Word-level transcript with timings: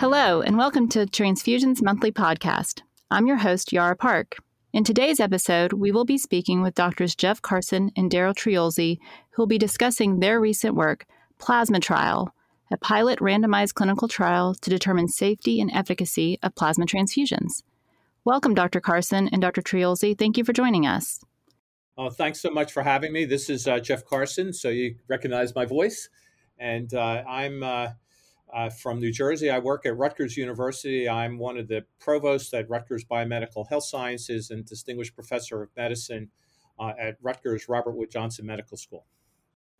Hello, 0.00 0.40
and 0.40 0.56
welcome 0.56 0.88
to 0.88 1.00
Transfusion's 1.00 1.82
monthly 1.82 2.10
podcast. 2.10 2.80
I'm 3.10 3.26
your 3.26 3.36
host, 3.36 3.70
Yara 3.70 3.94
Park. 3.94 4.38
In 4.72 4.82
today's 4.82 5.20
episode, 5.20 5.74
we 5.74 5.92
will 5.92 6.06
be 6.06 6.16
speaking 6.16 6.62
with 6.62 6.74
doctors 6.74 7.14
Jeff 7.14 7.42
Carson 7.42 7.90
and 7.94 8.10
Darrell 8.10 8.32
Triulzi, 8.32 8.96
who 9.28 9.42
will 9.42 9.46
be 9.46 9.58
discussing 9.58 10.18
their 10.18 10.40
recent 10.40 10.74
work, 10.74 11.04
Plasma 11.36 11.80
Trial, 11.80 12.34
a 12.70 12.78
pilot 12.78 13.18
randomized 13.18 13.74
clinical 13.74 14.08
trial 14.08 14.54
to 14.54 14.70
determine 14.70 15.06
safety 15.06 15.60
and 15.60 15.70
efficacy 15.70 16.38
of 16.42 16.54
plasma 16.54 16.86
transfusions. 16.86 17.62
Welcome, 18.24 18.54
Dr. 18.54 18.80
Carson 18.80 19.28
and 19.28 19.42
Dr. 19.42 19.60
Triulzi. 19.60 20.16
Thank 20.16 20.38
you 20.38 20.44
for 20.44 20.54
joining 20.54 20.86
us. 20.86 21.20
Uh, 21.98 22.08
thanks 22.08 22.40
so 22.40 22.48
much 22.48 22.72
for 22.72 22.82
having 22.82 23.12
me. 23.12 23.26
This 23.26 23.50
is 23.50 23.68
uh, 23.68 23.78
Jeff 23.80 24.06
Carson, 24.06 24.54
so 24.54 24.70
you 24.70 24.94
recognize 25.08 25.54
my 25.54 25.66
voice. 25.66 26.08
And 26.58 26.94
uh, 26.94 27.22
I'm 27.28 27.62
uh, 27.62 27.88
uh, 28.54 28.70
from 28.70 29.00
New 29.00 29.12
Jersey. 29.12 29.50
I 29.50 29.58
work 29.58 29.86
at 29.86 29.96
Rutgers 29.96 30.36
University. 30.36 31.08
I'm 31.08 31.38
one 31.38 31.56
of 31.58 31.68
the 31.68 31.84
provosts 31.98 32.52
at 32.54 32.68
Rutgers 32.68 33.04
Biomedical 33.04 33.68
Health 33.68 33.84
Sciences 33.84 34.50
and 34.50 34.64
distinguished 34.64 35.14
professor 35.14 35.62
of 35.62 35.70
medicine 35.76 36.30
uh, 36.78 36.92
at 36.98 37.16
Rutgers 37.22 37.68
Robert 37.68 37.92
Wood 37.92 38.10
Johnson 38.10 38.46
Medical 38.46 38.76
School. 38.76 39.06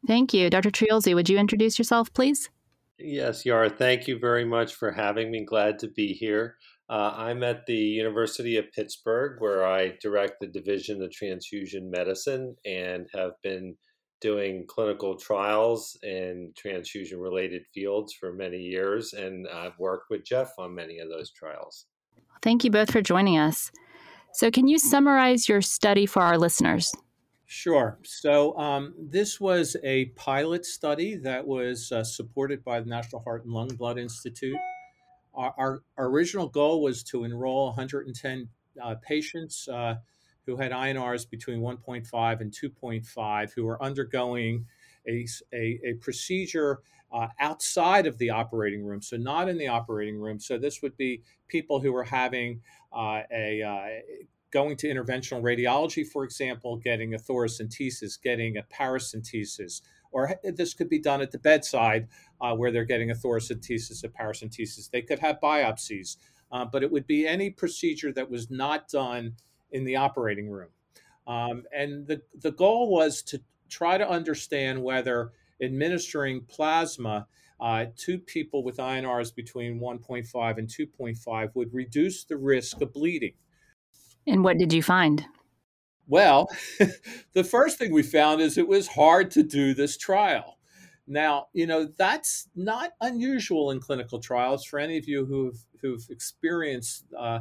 Thank 0.07 0.33
you. 0.33 0.51
Dr. 0.51 0.71
Triulzi, 0.71 1.15
would 1.15 1.29
you 1.29 1.39
introduce 1.39 1.79
yourself, 1.79 2.13
please? 2.13 2.51
Yes, 2.99 3.47
Yara, 3.47 3.71
thank 3.71 4.07
you 4.07 4.19
very 4.19 4.45
much 4.45 4.75
for 4.75 4.93
having 4.93 5.31
me. 5.31 5.45
Glad 5.45 5.79
to 5.81 5.89
be 5.89 6.13
here. 6.13 6.57
Uh, 6.89 7.15
I'm 7.17 7.43
at 7.43 7.67
the 7.67 7.77
University 7.77 8.57
of 8.57 8.73
Pittsburgh, 8.73 9.41
where 9.41 9.65
I 9.65 9.97
direct 10.03 10.41
the 10.41 10.49
Division 10.49 11.03
of 11.03 11.13
Transfusion 11.13 11.91
Medicine 11.91 12.57
and 12.67 13.07
have 13.15 13.33
been 13.43 13.77
doing 14.21 14.67
clinical 14.67 15.17
trials 15.17 15.97
in 16.03 16.53
transfusion 16.57 17.19
related 17.19 17.67
fields 17.67 18.13
for 18.13 18.33
many 18.33 18.59
years. 18.59 19.13
And 19.13 19.49
I've 19.49 19.79
worked 19.79 20.11
with 20.11 20.25
Jeff 20.25 20.53
on 20.59 20.75
many 20.75 20.99
of 20.99 21.09
those 21.09 21.31
trials. 21.31 21.87
Thank 22.43 22.65
you 22.65 22.71
both 22.71 22.91
for 22.91 23.03
joining 23.03 23.39
us. 23.39 23.71
So, 24.33 24.51
can 24.51 24.69
you 24.69 24.79
summarize 24.79 25.49
your 25.49 25.61
study 25.61 26.07
for 26.07 26.23
our 26.23 26.39
listeners? 26.39 26.93
Sure. 27.47 27.99
So, 28.05 28.57
um, 28.57 28.95
this 28.97 29.41
was 29.41 29.77
a 29.83 30.07
pilot 30.17 30.65
study 30.65 31.17
that 31.17 31.45
was 31.45 31.91
uh, 31.91 32.05
supported 32.05 32.63
by 32.65 32.81
the 32.81 32.87
National 32.87 33.23
Heart 33.23 33.45
and 33.45 33.53
Lung 33.53 33.69
Blood 33.69 33.99
Institute. 33.99 34.57
Our, 35.35 35.55
our, 35.59 35.83
our 35.97 36.07
original 36.07 36.49
goal 36.49 36.81
was 36.83 37.03
to 37.05 37.25
enroll 37.25 37.67
110 37.67 38.49
uh, 38.81 38.95
patients. 39.03 39.69
Uh, 39.69 39.97
who 40.47 40.57
had 40.57 40.73
INRs 40.73 41.29
between 41.29 41.61
1.5 41.61 42.41
and 42.41 42.53
2.5 42.53 43.53
who 43.55 43.65
were 43.65 43.83
undergoing 43.83 44.67
a, 45.07 45.27
a, 45.53 45.81
a 45.85 45.95
procedure 46.01 46.81
uh, 47.13 47.29
outside 47.41 48.07
of 48.07 48.19
the 48.19 48.31
operating 48.31 48.85
room, 48.85 49.03
so 49.03 49.17
not 49.17 49.49
in 49.49 49.59
the 49.59 49.69
operating 49.69 50.19
room. 50.19 50.39
So 50.39 50.59
this 50.59 50.81
would 50.83 50.97
be 50.97 51.23
people 51.49 51.81
who 51.81 51.93
were 51.93 52.05
having 52.05 52.61
uh, 52.93 53.23
a 53.33 53.63
uh, 53.63 54.15
going 54.53 54.77
to 54.77 54.89
interventional 54.89 55.43
radiology, 55.43 56.07
for 56.07 56.25
example, 56.25 56.77
getting 56.77 57.15
a 57.15 57.19
thoracentesis, 57.19 58.21
getting 58.21 58.57
a 58.57 58.63
paracentesis, 58.63 59.83
or 60.13 60.35
this 60.43 60.75
could 60.75 60.89
be 60.89 60.99
done 60.99 61.21
at 61.21 61.31
the 61.31 61.39
bedside 61.39 62.09
uh, 62.41 62.55
where 62.55 62.73
they're 62.73 62.85
getting 62.85 63.11
a 63.11 63.15
thoracentesis, 63.15 64.03
a 64.05 64.09
paracentesis. 64.09 64.91
They 64.91 65.03
could 65.03 65.21
have 65.21 65.39
biopsies, 65.41 66.17
uh, 66.51 66.65
but 66.65 66.83
it 66.83 66.91
would 66.91 67.07
be 67.07 67.27
any 67.27 67.51
procedure 67.51 68.13
that 68.13 68.31
was 68.31 68.51
not 68.51 68.89
done 68.89 69.35
in 69.73 69.85
the 69.85 69.97
operating 69.97 70.49
room. 70.49 70.69
Um, 71.27 71.65
and 71.73 72.07
the, 72.07 72.23
the 72.41 72.53
goal 72.53 72.91
was 72.91 73.23
to 73.23 73.41
try 73.69 73.99
to 73.99 74.09
understand 74.09 74.83
whether 74.83 75.33
administering 75.63 76.43
plasma 76.43 77.27
uh, 77.61 77.87
to 77.97 78.19
people 78.19 78.65
with 78.65 78.79
INRs 78.79 79.35
between 79.35 79.79
1.5 79.81 80.59
and 80.59 80.69
2.5 80.69 81.51
would 81.55 81.73
reduce 81.73 82.25
the 82.25 82.37
risk 82.37 82.81
of 82.81 82.93
bleeding. 82.93 83.35
And 84.27 84.43
what 84.43 84.59
did 84.59 84.73
you 84.73 84.83
find? 84.83 85.25
Well, 86.07 86.49
the 87.33 87.45
first 87.45 87.79
thing 87.79 87.93
we 87.93 88.03
found 88.03 88.41
is 88.41 88.59
it 88.59 88.67
was 88.67 88.89
hard 88.89 89.31
to 89.33 89.43
do 89.43 89.75
this 89.75 89.97
trial. 89.97 90.59
Now, 91.07 91.49
you 91.53 91.67
know, 91.67 91.89
that's 91.99 92.49
not 92.55 92.93
unusual 93.01 93.71
in 93.71 93.81
clinical 93.81 94.21
trials 94.21 94.65
for 94.65 94.79
any 94.79 94.97
of 94.97 95.09
you 95.09 95.27
who've, 95.27 95.59
who've 95.83 96.07
experienced 96.09 97.05
uh, 97.19 97.41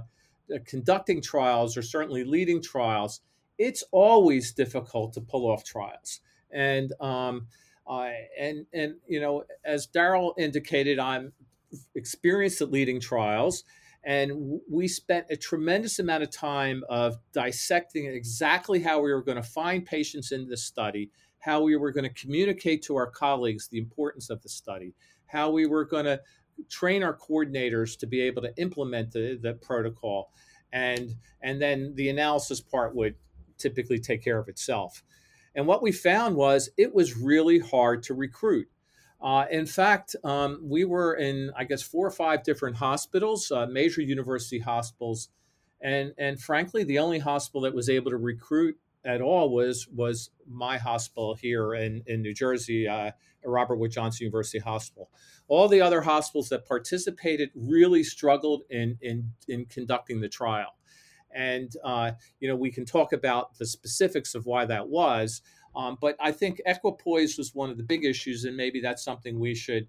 conducting 0.65 1.21
trials 1.21 1.77
or 1.77 1.81
certainly 1.81 2.23
leading 2.23 2.61
trials, 2.61 3.21
it's 3.57 3.83
always 3.91 4.53
difficult 4.53 5.13
to 5.13 5.21
pull 5.21 5.49
off 5.49 5.63
trials. 5.63 6.21
And 6.51 6.93
um, 6.99 7.47
uh, 7.87 8.11
and 8.39 8.65
and 8.73 8.95
you 9.07 9.19
know, 9.19 9.43
as 9.65 9.87
Darrell 9.87 10.33
indicated, 10.37 10.99
I'm 10.99 11.33
experienced 11.95 12.61
at 12.61 12.71
leading 12.71 12.99
trials, 12.99 13.63
and 14.03 14.59
we 14.69 14.87
spent 14.87 15.27
a 15.29 15.35
tremendous 15.35 15.99
amount 15.99 16.23
of 16.23 16.31
time 16.31 16.83
of 16.89 17.17
dissecting 17.33 18.05
exactly 18.05 18.79
how 18.79 19.01
we 19.01 19.13
were 19.13 19.23
going 19.23 19.41
to 19.41 19.43
find 19.43 19.85
patients 19.85 20.31
in 20.31 20.47
this 20.47 20.63
study, 20.63 21.11
how 21.39 21.61
we 21.61 21.75
were 21.75 21.91
going 21.91 22.03
to 22.03 22.21
communicate 22.21 22.83
to 22.83 22.95
our 22.95 23.09
colleagues 23.09 23.67
the 23.67 23.77
importance 23.77 24.29
of 24.29 24.41
the 24.41 24.49
study, 24.49 24.93
how 25.25 25.51
we 25.51 25.65
were 25.65 25.85
going 25.85 26.05
to 26.05 26.19
train 26.69 27.03
our 27.03 27.17
coordinators 27.17 27.97
to 27.99 28.07
be 28.07 28.21
able 28.21 28.41
to 28.41 28.55
implement 28.57 29.11
the, 29.11 29.39
the 29.41 29.53
protocol. 29.53 30.31
And 30.71 31.15
and 31.41 31.61
then 31.61 31.93
the 31.95 32.09
analysis 32.09 32.61
part 32.61 32.95
would 32.95 33.15
typically 33.57 33.99
take 33.99 34.23
care 34.23 34.37
of 34.37 34.47
itself. 34.47 35.03
And 35.55 35.65
what 35.67 35.81
we 35.81 35.91
found 35.91 36.35
was 36.35 36.69
it 36.77 36.93
was 36.93 37.17
really 37.17 37.59
hard 37.59 38.03
to 38.03 38.13
recruit. 38.13 38.67
Uh, 39.21 39.45
in 39.51 39.65
fact 39.65 40.15
um, 40.23 40.61
we 40.63 40.85
were 40.85 41.13
in 41.15 41.51
i 41.57 41.65
guess 41.65 41.81
four 41.81 42.07
or 42.07 42.11
five 42.11 42.41
different 42.41 42.77
hospitals 42.77 43.51
uh, 43.51 43.65
major 43.65 44.01
university 44.01 44.59
hospitals. 44.59 45.29
And 45.81 46.13
and 46.17 46.39
frankly 46.39 46.83
the 46.83 46.99
only 46.99 47.19
hospital 47.19 47.61
that 47.61 47.73
was 47.73 47.89
able 47.89 48.11
to 48.11 48.17
recruit 48.17 48.77
at 49.05 49.21
all 49.21 49.49
was 49.49 49.87
was 49.87 50.29
my 50.47 50.77
hospital 50.77 51.35
here 51.35 51.73
in 51.73 52.03
in 52.05 52.21
New 52.21 52.33
Jersey, 52.33 52.87
uh, 52.87 53.11
Robert 53.45 53.77
Wood 53.77 53.91
Johnson 53.91 54.25
University 54.25 54.59
Hospital. 54.59 55.09
All 55.49 55.67
the 55.67 55.81
other 55.81 56.01
hospitals 56.01 56.47
that 56.49 56.65
participated 56.65 57.49
really 57.53 58.03
struggled 58.03 58.63
in 58.69 58.97
in 59.01 59.31
in 59.47 59.65
conducting 59.65 60.21
the 60.21 60.29
trial, 60.29 60.75
and 61.31 61.71
uh, 61.83 62.11
you 62.39 62.47
know 62.47 62.55
we 62.55 62.71
can 62.71 62.85
talk 62.85 63.11
about 63.11 63.57
the 63.57 63.65
specifics 63.65 64.35
of 64.35 64.45
why 64.45 64.65
that 64.65 64.87
was. 64.87 65.41
Um, 65.75 65.97
but 66.01 66.15
I 66.19 66.31
think 66.31 66.61
equipoise 66.65 67.37
was 67.37 67.53
one 67.53 67.69
of 67.69 67.77
the 67.77 67.83
big 67.83 68.05
issues, 68.05 68.45
and 68.45 68.55
maybe 68.55 68.81
that's 68.81 69.03
something 69.03 69.39
we 69.39 69.53
should 69.53 69.87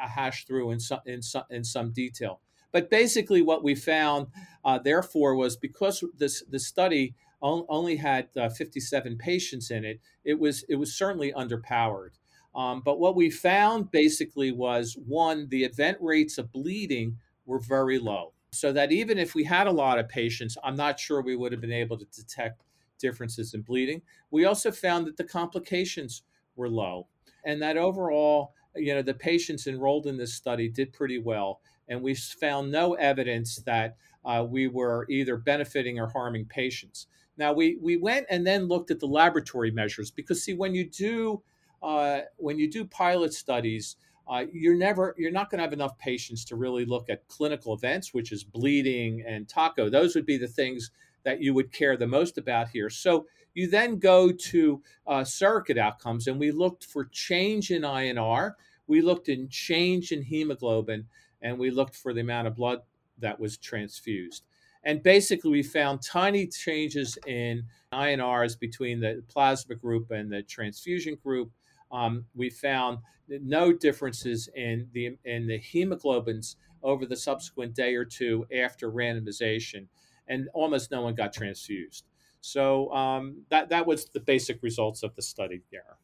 uh, 0.00 0.08
hash 0.08 0.44
through 0.46 0.72
in 0.72 0.80
some 0.80 1.00
in 1.06 1.22
some 1.22 1.44
in 1.50 1.62
some 1.62 1.92
detail. 1.92 2.40
But 2.72 2.88
basically, 2.90 3.42
what 3.42 3.62
we 3.62 3.74
found, 3.74 4.28
uh, 4.64 4.78
therefore, 4.78 5.36
was 5.36 5.56
because 5.56 6.02
this 6.16 6.42
the 6.48 6.58
study 6.58 7.14
only 7.42 7.96
had 7.96 8.28
uh, 8.36 8.48
57 8.48 9.18
patients 9.18 9.70
in 9.70 9.84
it, 9.84 10.00
it 10.24 10.38
was 10.38 10.64
it 10.68 10.76
was 10.76 10.94
certainly 10.94 11.32
underpowered. 11.32 12.12
Um, 12.54 12.82
but 12.84 12.98
what 12.98 13.16
we 13.16 13.30
found 13.30 13.90
basically 13.90 14.52
was 14.52 14.96
one, 15.06 15.48
the 15.48 15.64
event 15.64 15.98
rates 16.00 16.38
of 16.38 16.52
bleeding 16.52 17.16
were 17.46 17.58
very 17.58 17.98
low. 17.98 18.32
So 18.52 18.72
that 18.72 18.92
even 18.92 19.18
if 19.18 19.34
we 19.34 19.44
had 19.44 19.66
a 19.66 19.72
lot 19.72 19.98
of 19.98 20.08
patients, 20.08 20.58
I'm 20.62 20.76
not 20.76 21.00
sure 21.00 21.22
we 21.22 21.36
would 21.36 21.52
have 21.52 21.62
been 21.62 21.72
able 21.72 21.96
to 21.96 22.04
detect 22.06 22.62
differences 22.98 23.54
in 23.54 23.62
bleeding. 23.62 24.02
We 24.30 24.44
also 24.44 24.70
found 24.70 25.06
that 25.06 25.16
the 25.16 25.24
complications 25.24 26.22
were 26.56 26.68
low 26.68 27.08
and 27.44 27.60
that 27.62 27.78
overall, 27.78 28.52
you 28.76 28.94
know, 28.94 29.02
the 29.02 29.14
patients 29.14 29.66
enrolled 29.66 30.06
in 30.06 30.18
this 30.18 30.34
study 30.34 30.68
did 30.68 30.92
pretty 30.92 31.18
well. 31.18 31.60
And 31.88 32.02
we 32.02 32.14
found 32.14 32.70
no 32.70 32.94
evidence 32.94 33.56
that 33.66 33.96
uh, 34.24 34.46
we 34.48 34.68
were 34.68 35.06
either 35.10 35.36
benefiting 35.36 35.98
or 35.98 36.08
harming 36.08 36.46
patients. 36.46 37.06
Now 37.36 37.52
we 37.52 37.78
we 37.80 37.96
went 37.96 38.26
and 38.30 38.46
then 38.46 38.68
looked 38.68 38.90
at 38.90 39.00
the 39.00 39.06
laboratory 39.06 39.70
measures 39.70 40.10
because 40.10 40.44
see 40.44 40.54
when 40.54 40.74
you 40.74 40.88
do 40.88 41.42
uh, 41.82 42.20
when 42.36 42.58
you 42.58 42.70
do 42.70 42.84
pilot 42.84 43.32
studies, 43.32 43.96
uh, 44.28 44.44
you're 44.52 44.76
never 44.76 45.14
you're 45.18 45.32
not 45.32 45.50
going 45.50 45.58
to 45.58 45.64
have 45.64 45.72
enough 45.72 45.98
patients 45.98 46.44
to 46.46 46.56
really 46.56 46.84
look 46.84 47.10
at 47.10 47.26
clinical 47.28 47.74
events, 47.74 48.14
which 48.14 48.32
is 48.32 48.44
bleeding 48.44 49.24
and 49.26 49.48
TACO. 49.48 49.90
Those 49.90 50.14
would 50.14 50.26
be 50.26 50.36
the 50.36 50.46
things 50.46 50.90
that 51.24 51.40
you 51.40 51.54
would 51.54 51.72
care 51.72 51.96
the 51.96 52.06
most 52.06 52.38
about 52.38 52.68
here. 52.68 52.90
So 52.90 53.26
you 53.54 53.68
then 53.68 53.98
go 53.98 54.32
to 54.32 54.82
uh, 55.06 55.24
surrogate 55.24 55.78
outcomes, 55.78 56.26
and 56.26 56.38
we 56.38 56.50
looked 56.50 56.84
for 56.84 57.04
change 57.06 57.70
in 57.70 57.82
INR, 57.82 58.54
we 58.86 59.00
looked 59.00 59.28
in 59.28 59.48
change 59.48 60.12
in 60.12 60.22
hemoglobin, 60.22 61.06
and 61.42 61.58
we 61.58 61.70
looked 61.70 61.96
for 61.96 62.12
the 62.12 62.20
amount 62.20 62.46
of 62.46 62.56
blood 62.56 62.80
that 63.18 63.38
was 63.38 63.58
transfused. 63.58 64.44
And 64.84 65.02
basically, 65.02 65.50
we 65.50 65.62
found 65.62 66.02
tiny 66.02 66.46
changes 66.46 67.16
in 67.26 67.64
INRs 67.92 68.58
between 68.58 69.00
the 69.00 69.22
plasma 69.28 69.76
group 69.76 70.10
and 70.10 70.30
the 70.30 70.42
transfusion 70.42 71.16
group. 71.22 71.52
Um, 71.92 72.26
we 72.34 72.50
found 72.50 72.98
no 73.28 73.72
differences 73.72 74.48
in 74.54 74.88
the 74.92 75.16
in 75.24 75.46
the 75.46 75.60
hemoglobins 75.60 76.56
over 76.82 77.06
the 77.06 77.16
subsequent 77.16 77.74
day 77.74 77.94
or 77.94 78.04
two 78.04 78.46
after 78.54 78.90
randomization, 78.90 79.86
and 80.28 80.48
almost 80.54 80.90
no 80.90 81.02
one 81.02 81.14
got 81.14 81.32
transfused. 81.32 82.04
So 82.40 82.92
um, 82.92 83.42
that 83.50 83.68
that 83.68 83.86
was 83.86 84.06
the 84.06 84.20
basic 84.20 84.62
results 84.62 85.02
of 85.02 85.14
the 85.14 85.22
study 85.22 85.62
there. 85.70 85.98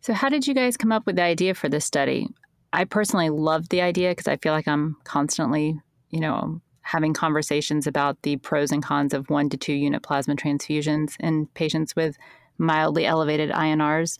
So, 0.00 0.12
how 0.12 0.28
did 0.28 0.46
you 0.46 0.54
guys 0.54 0.76
come 0.76 0.92
up 0.92 1.06
with 1.06 1.16
the 1.16 1.22
idea 1.22 1.54
for 1.54 1.68
this 1.68 1.84
study? 1.84 2.28
I 2.72 2.84
personally 2.84 3.30
love 3.30 3.70
the 3.70 3.80
idea 3.80 4.10
because 4.10 4.28
I 4.28 4.36
feel 4.36 4.52
like 4.52 4.68
I'm 4.68 4.96
constantly, 5.04 5.80
you 6.10 6.20
know, 6.20 6.60
having 6.82 7.14
conversations 7.14 7.86
about 7.86 8.20
the 8.22 8.36
pros 8.36 8.70
and 8.70 8.82
cons 8.82 9.12
of 9.12 9.28
one 9.30 9.48
to 9.50 9.56
two 9.56 9.72
unit 9.72 10.02
plasma 10.02 10.36
transfusions 10.36 11.16
in 11.20 11.46
patients 11.48 11.96
with 11.96 12.16
mildly 12.58 13.06
elevated 13.06 13.50
INRs. 13.50 14.18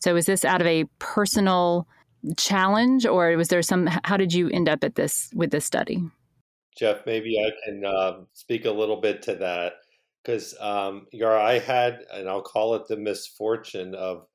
So, 0.00 0.16
is 0.16 0.26
this 0.26 0.44
out 0.44 0.60
of 0.60 0.66
a 0.66 0.84
personal 0.98 1.86
challenge, 2.36 3.06
or 3.06 3.36
was 3.36 3.48
there 3.48 3.62
some? 3.62 3.88
How 4.04 4.16
did 4.16 4.32
you 4.32 4.48
end 4.50 4.68
up 4.68 4.84
at 4.84 4.94
this 4.94 5.30
with 5.34 5.50
this 5.50 5.64
study? 5.64 6.02
Jeff, 6.76 7.04
maybe 7.06 7.36
I 7.44 7.50
can 7.64 7.84
uh, 7.84 8.12
speak 8.34 8.64
a 8.64 8.70
little 8.70 9.00
bit 9.00 9.22
to 9.22 9.34
that 9.36 9.74
because 10.22 10.54
um, 10.60 11.06
I 11.12 11.58
had, 11.58 12.04
and 12.12 12.28
I'll 12.28 12.42
call 12.42 12.74
it 12.74 12.86
the 12.86 12.96
misfortune 12.96 13.94
of 13.94 14.26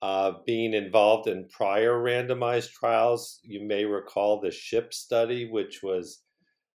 uh, 0.00 0.32
being 0.46 0.72
involved 0.72 1.28
in 1.28 1.48
prior 1.48 1.92
randomized 1.92 2.72
trials. 2.72 3.40
You 3.42 3.66
may 3.66 3.84
recall 3.84 4.40
the 4.40 4.50
SHIP 4.50 4.94
study, 4.94 5.50
which 5.50 5.82
was 5.82 6.22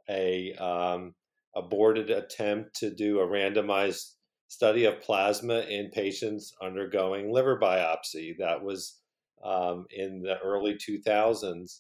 a 0.10 0.54
um, 0.54 1.14
aborted 1.56 2.10
attempt 2.10 2.76
to 2.78 2.90
do 2.90 3.20
a 3.20 3.28
randomized 3.28 4.14
study 4.52 4.84
of 4.84 5.00
plasma 5.00 5.62
in 5.62 5.90
patients 5.92 6.54
undergoing 6.62 7.32
liver 7.32 7.58
biopsy. 7.58 8.38
That 8.38 8.62
was 8.62 9.00
um, 9.42 9.86
in 9.92 10.22
the 10.22 10.38
early 10.40 10.74
2000s. 10.74 11.80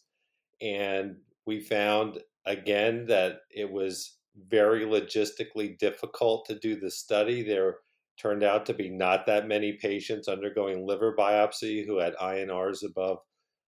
And 0.61 1.17
we 1.45 1.59
found 1.59 2.19
again 2.45 3.05
that 3.07 3.41
it 3.53 3.69
was 3.69 4.19
very 4.47 4.85
logistically 4.85 5.77
difficult 5.79 6.45
to 6.45 6.57
do 6.59 6.79
the 6.79 6.89
study. 6.89 7.43
There 7.43 7.79
turned 8.17 8.41
out 8.41 8.65
to 8.67 8.73
be 8.73 8.87
not 8.87 9.25
that 9.25 9.49
many 9.49 9.73
patients 9.73 10.29
undergoing 10.29 10.87
liver 10.87 11.13
biopsy 11.13 11.85
who 11.85 11.97
had 11.97 12.15
INRs 12.15 12.85
above 12.85 13.17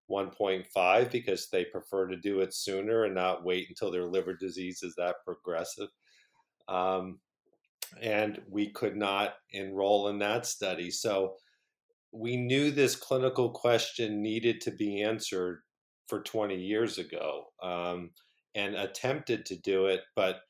1.5 0.09 1.11
because 1.11 1.49
they 1.49 1.65
prefer 1.65 2.07
to 2.07 2.15
do 2.15 2.39
it 2.39 2.53
sooner 2.53 3.03
and 3.03 3.15
not 3.15 3.43
wait 3.43 3.67
until 3.67 3.91
their 3.91 4.05
liver 4.05 4.33
disease 4.33 4.81
is 4.81 4.95
that 4.95 5.15
progressive. 5.25 5.89
Um, 6.69 7.19
and 8.01 8.41
we 8.49 8.71
could 8.71 8.95
not 8.95 9.35
enroll 9.51 10.09
in 10.09 10.19
that 10.19 10.45
study. 10.45 10.91
So 10.91 11.35
we 12.11 12.37
knew 12.37 12.71
this 12.71 12.95
clinical 12.95 13.49
question 13.49 14.21
needed 14.21 14.61
to 14.61 14.71
be 14.71 15.01
answered 15.01 15.61
for 16.07 16.21
20 16.21 16.55
years 16.55 16.97
ago 16.97 17.45
um, 17.61 18.11
and 18.55 18.75
attempted 18.75 19.45
to 19.47 19.55
do 19.57 19.87
it, 19.87 20.01
but 20.15 20.41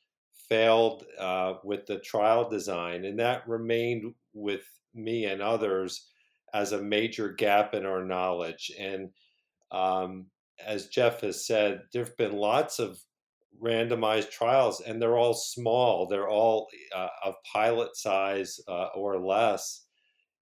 failed 0.49 1.05
uh, 1.19 1.53
with 1.63 1.85
the 1.85 1.99
trial 1.99 2.49
design. 2.49 3.05
And 3.05 3.19
that 3.19 3.47
remained 3.47 4.13
with 4.33 4.65
me 4.93 5.25
and 5.25 5.41
others 5.41 6.09
as 6.53 6.71
a 6.71 6.81
major 6.81 7.29
gap 7.29 7.73
in 7.73 7.85
our 7.85 8.03
knowledge. 8.03 8.71
And 8.77 9.09
um, 9.71 10.27
as 10.65 10.87
Jeff 10.87 11.21
has 11.21 11.47
said, 11.47 11.81
there 11.93 12.03
have 12.03 12.17
been 12.17 12.33
lots 12.33 12.79
of 12.79 12.99
randomized 13.61 14.31
trials, 14.31 14.81
and 14.81 15.01
they're 15.01 15.17
all 15.17 15.33
small. 15.33 16.07
They're 16.07 16.29
all 16.29 16.67
uh, 16.95 17.07
of 17.23 17.35
pilot 17.51 17.95
size 17.95 18.59
uh, 18.67 18.87
or 18.95 19.19
less, 19.19 19.85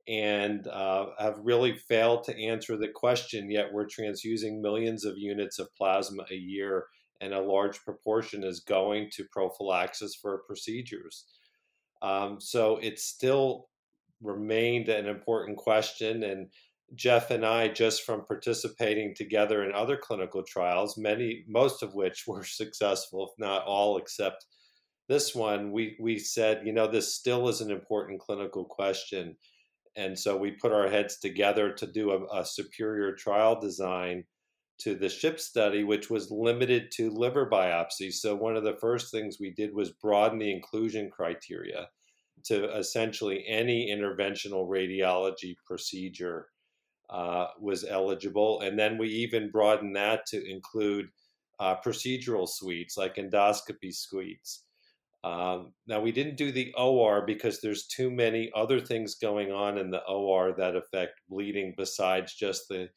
and 0.08 0.68
uh, 0.68 1.08
have 1.19 1.40
really 1.42 1.75
failed 1.75 2.24
to 2.25 2.44
answer 2.44 2.78
the 2.78 2.90
question. 2.94 3.52
Yet 3.52 3.72
we're 3.72 3.88
transfusing 3.88 4.62
millions 4.62 5.06
of 5.06 5.18
units 5.18 5.60
of 5.60 5.74
plasma 5.75 6.24
a 6.31 6.36
year, 6.36 6.86
and 7.19 7.34
a 7.34 7.42
large 7.42 7.80
proportion 7.84 8.44
is 8.44 8.62
going 8.62 9.10
to 9.13 9.25
prophylaxis 9.31 10.16
for 10.16 10.44
procedures. 10.48 11.25
Um, 12.02 12.42
so 12.42 12.78
it 12.78 13.00
still 13.00 13.69
remained 14.22 14.90
an 14.90 15.08
important 15.08 15.58
question, 15.58 16.24
and 16.24 16.50
Jeff 16.96 17.32
and 17.32 17.46
I, 17.46 17.70
just 17.70 18.04
from 18.04 18.26
participating 18.26 19.16
together 19.16 19.64
in 19.64 19.72
other 19.74 19.98
clinical 19.98 20.44
trials, 20.44 20.98
many, 20.98 21.46
most 21.48 21.84
of 21.84 21.94
which 21.94 22.24
were 22.28 22.44
successful, 22.44 23.30
if 23.32 23.40
not 23.40 23.66
all, 23.66 23.98
except 23.98 24.46
this 25.10 25.36
one, 25.36 25.72
we 25.72 25.98
we 26.00 26.18
said, 26.18 26.62
you 26.66 26.72
know, 26.72 26.88
this 26.88 27.16
still 27.16 27.50
is 27.50 27.60
an 27.60 27.72
important 27.72 28.22
clinical 28.22 28.64
question, 28.64 29.36
and 29.98 30.18
so 30.18 30.38
we 30.38 30.52
put 30.52 30.72
our 30.72 30.88
heads 30.88 31.20
together 31.20 31.74
to 31.74 31.88
do 31.88 32.12
a, 32.12 32.40
a 32.42 32.46
superior 32.46 33.14
trial 33.14 33.60
design 33.60 34.24
to 34.80 34.96
the 34.96 35.10
SHIP 35.10 35.40
study, 35.40 35.84
which 35.84 36.10
was 36.10 36.32
limited 36.32 36.92
to 36.92 37.12
liver 37.12 37.48
biopsy. 37.50 38.12
So 38.12 38.36
one 38.36 38.56
of 38.56 38.64
the 38.64 38.78
first 38.80 39.12
things 39.12 39.38
we 39.40 39.52
did 39.52 39.76
was 39.76 39.92
broaden 39.92 40.40
the 40.40 40.52
inclusion 40.52 41.12
criteria 41.12 41.90
to 42.46 42.76
essentially 42.76 43.46
any 43.48 43.92
interventional 43.92 44.68
radiology 44.68 45.56
procedure 45.68 46.48
uh, 47.12 47.48
was 47.60 47.84
eligible. 47.84 48.62
And 48.62 48.80
then 48.80 48.98
we 48.98 49.10
even 49.10 49.52
broadened 49.52 49.96
that 49.96 50.25
to 50.28 50.50
include 50.50 51.08
uh, 51.60 51.75
procedural 51.86 52.48
suites 52.48 52.98
like 52.98 53.16
endoscopy 53.16 53.94
suites. 53.94 54.63
Um, 55.24 55.74
now, 55.86 56.00
we 56.02 56.12
didn't 56.12 56.38
do 56.38 56.52
the 56.52 56.74
OR 56.75 57.24
because 57.25 57.62
there's 57.62 57.86
too 57.86 58.10
many 58.10 58.50
other 58.56 58.80
things 58.80 59.16
going 59.16 59.52
on 59.52 59.78
in 59.78 59.92
the 59.92 60.04
OR 60.06 60.54
that 60.54 60.75
affect 60.75 61.22
bleeding 61.30 61.75
besides 61.78 62.34
just 62.34 62.68
the 62.69 62.90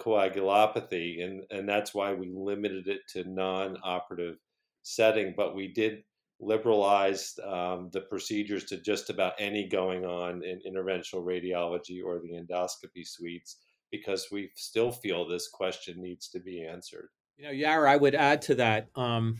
coagulopathy. 0.00 1.22
And, 1.22 1.42
and 1.50 1.68
that's 1.68 1.94
why 1.94 2.12
we 2.12 2.32
limited 2.34 2.88
it 2.88 3.02
to 3.12 3.30
non 3.30 3.76
operative 3.84 4.36
setting. 4.82 5.34
But 5.36 5.54
we 5.54 5.68
did 5.68 6.02
liberalize 6.40 7.38
um, 7.46 7.90
the 7.92 8.00
procedures 8.00 8.64
to 8.64 8.78
just 8.78 9.10
about 9.10 9.34
any 9.38 9.68
going 9.68 10.04
on 10.04 10.42
in 10.42 10.60
interventional 10.66 11.22
radiology 11.22 12.02
or 12.04 12.18
the 12.18 12.32
endoscopy 12.32 13.06
suites 13.06 13.56
because 13.90 14.28
we 14.32 14.50
still 14.54 14.90
feel 14.90 15.28
this 15.28 15.48
question 15.48 16.00
needs 16.00 16.28
to 16.28 16.40
be 16.40 16.64
answered. 16.64 17.10
You 17.36 17.44
know, 17.46 17.50
Yara, 17.50 17.92
I 17.92 17.96
would 17.96 18.14
add 18.14 18.42
to 18.42 18.54
that. 18.56 18.88
Um, 18.94 19.38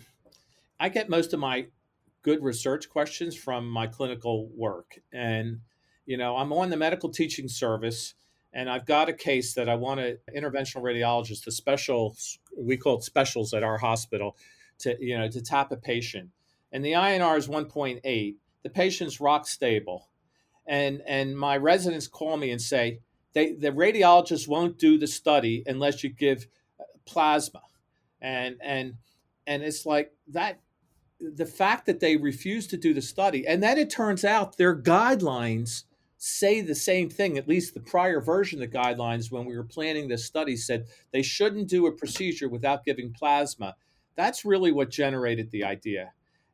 I 0.79 0.88
get 0.88 1.08
most 1.08 1.32
of 1.32 1.41
my 1.41 1.67
good 2.23 2.43
research 2.43 2.88
questions 2.88 3.37
from 3.37 3.69
my 3.69 3.87
clinical 3.87 4.50
work. 4.55 4.99
And, 5.12 5.61
you 6.05 6.17
know, 6.17 6.37
I'm 6.37 6.53
on 6.53 6.70
the 6.70 6.76
medical 6.76 7.08
teaching 7.08 7.49
service 7.49 8.14
and 8.53 8.69
I've 8.69 8.85
got 8.85 9.08
a 9.08 9.12
case 9.12 9.55
that 9.55 9.69
I 9.69 9.76
want 9.76 10.00
an 10.00 10.19
interventional 10.37 10.82
radiologist, 10.82 11.44
the 11.44 11.53
special, 11.53 12.17
we 12.58 12.76
call 12.76 12.99
it 12.99 13.05
specials 13.05 13.55
at 13.55 13.62
our 13.62 13.79
hospital, 13.79 14.37
to, 14.81 14.96
you 14.99 15.17
know, 15.17 15.29
to 15.29 15.41
tap 15.41 15.70
a 15.73 15.76
patient 15.76 16.31
and 16.72 16.84
the 16.84 16.93
INR 16.93 17.37
is 17.37 17.49
1.8. 17.49 18.34
The 18.62 18.70
patient's 18.70 19.20
rock 19.20 19.46
stable. 19.46 20.08
And, 20.67 21.02
and 21.06 21.37
my 21.37 21.56
residents 21.56 22.06
call 22.06 22.37
me 22.37 22.50
and 22.50 22.61
say, 22.61 23.00
they, 23.32 23.52
the 23.52 23.72
radiologist 23.72 24.49
won't 24.49 24.79
do 24.79 24.98
the 24.98 25.06
study 25.06 25.62
unless 25.67 26.05
you 26.05 26.10
give 26.10 26.46
uh, 26.79 26.84
plasma. 27.06 27.62
And, 28.20 28.56
and, 28.62 28.94
and 29.46 29.62
it's 29.62 29.86
like 29.86 30.12
that 30.29 30.60
the 31.20 31.46
fact 31.46 31.86
that 31.86 32.00
they 32.00 32.17
refuse 32.17 32.67
to 32.69 32.77
do 32.77 32.94
the 32.94 33.03
study, 33.03 33.46
and 33.46 33.62
then 33.62 33.79
it 33.79 33.91
turns 33.91 34.24
out 34.24 34.56
their 34.56 34.74
guidelines 34.74 35.84
say 36.17 36.60
the 36.60 36.74
same 36.74 37.08
thing. 37.08 37.36
At 37.36 37.48
least 37.48 37.74
the 37.74 37.81
prior 37.81 38.20
version 38.20 38.62
of 38.62 38.70
the 38.70 38.79
guidelines, 38.79 39.31
when 39.31 39.44
we 39.44 39.56
were 39.56 39.65
planning 39.65 40.08
this 40.08 40.24
study, 40.24 40.56
said 40.56 40.86
they 41.12 41.22
shouldn't 41.22 41.69
do 41.69 41.86
a 41.86 41.93
procedure 41.93 42.48
without 42.48 42.84
giving 42.84 43.12
plasma. 43.12 43.74
That's 44.17 44.44
really 44.44 44.72
what 44.72 44.91
generated 44.91 45.50
the 45.50 45.65
idea 45.65 46.12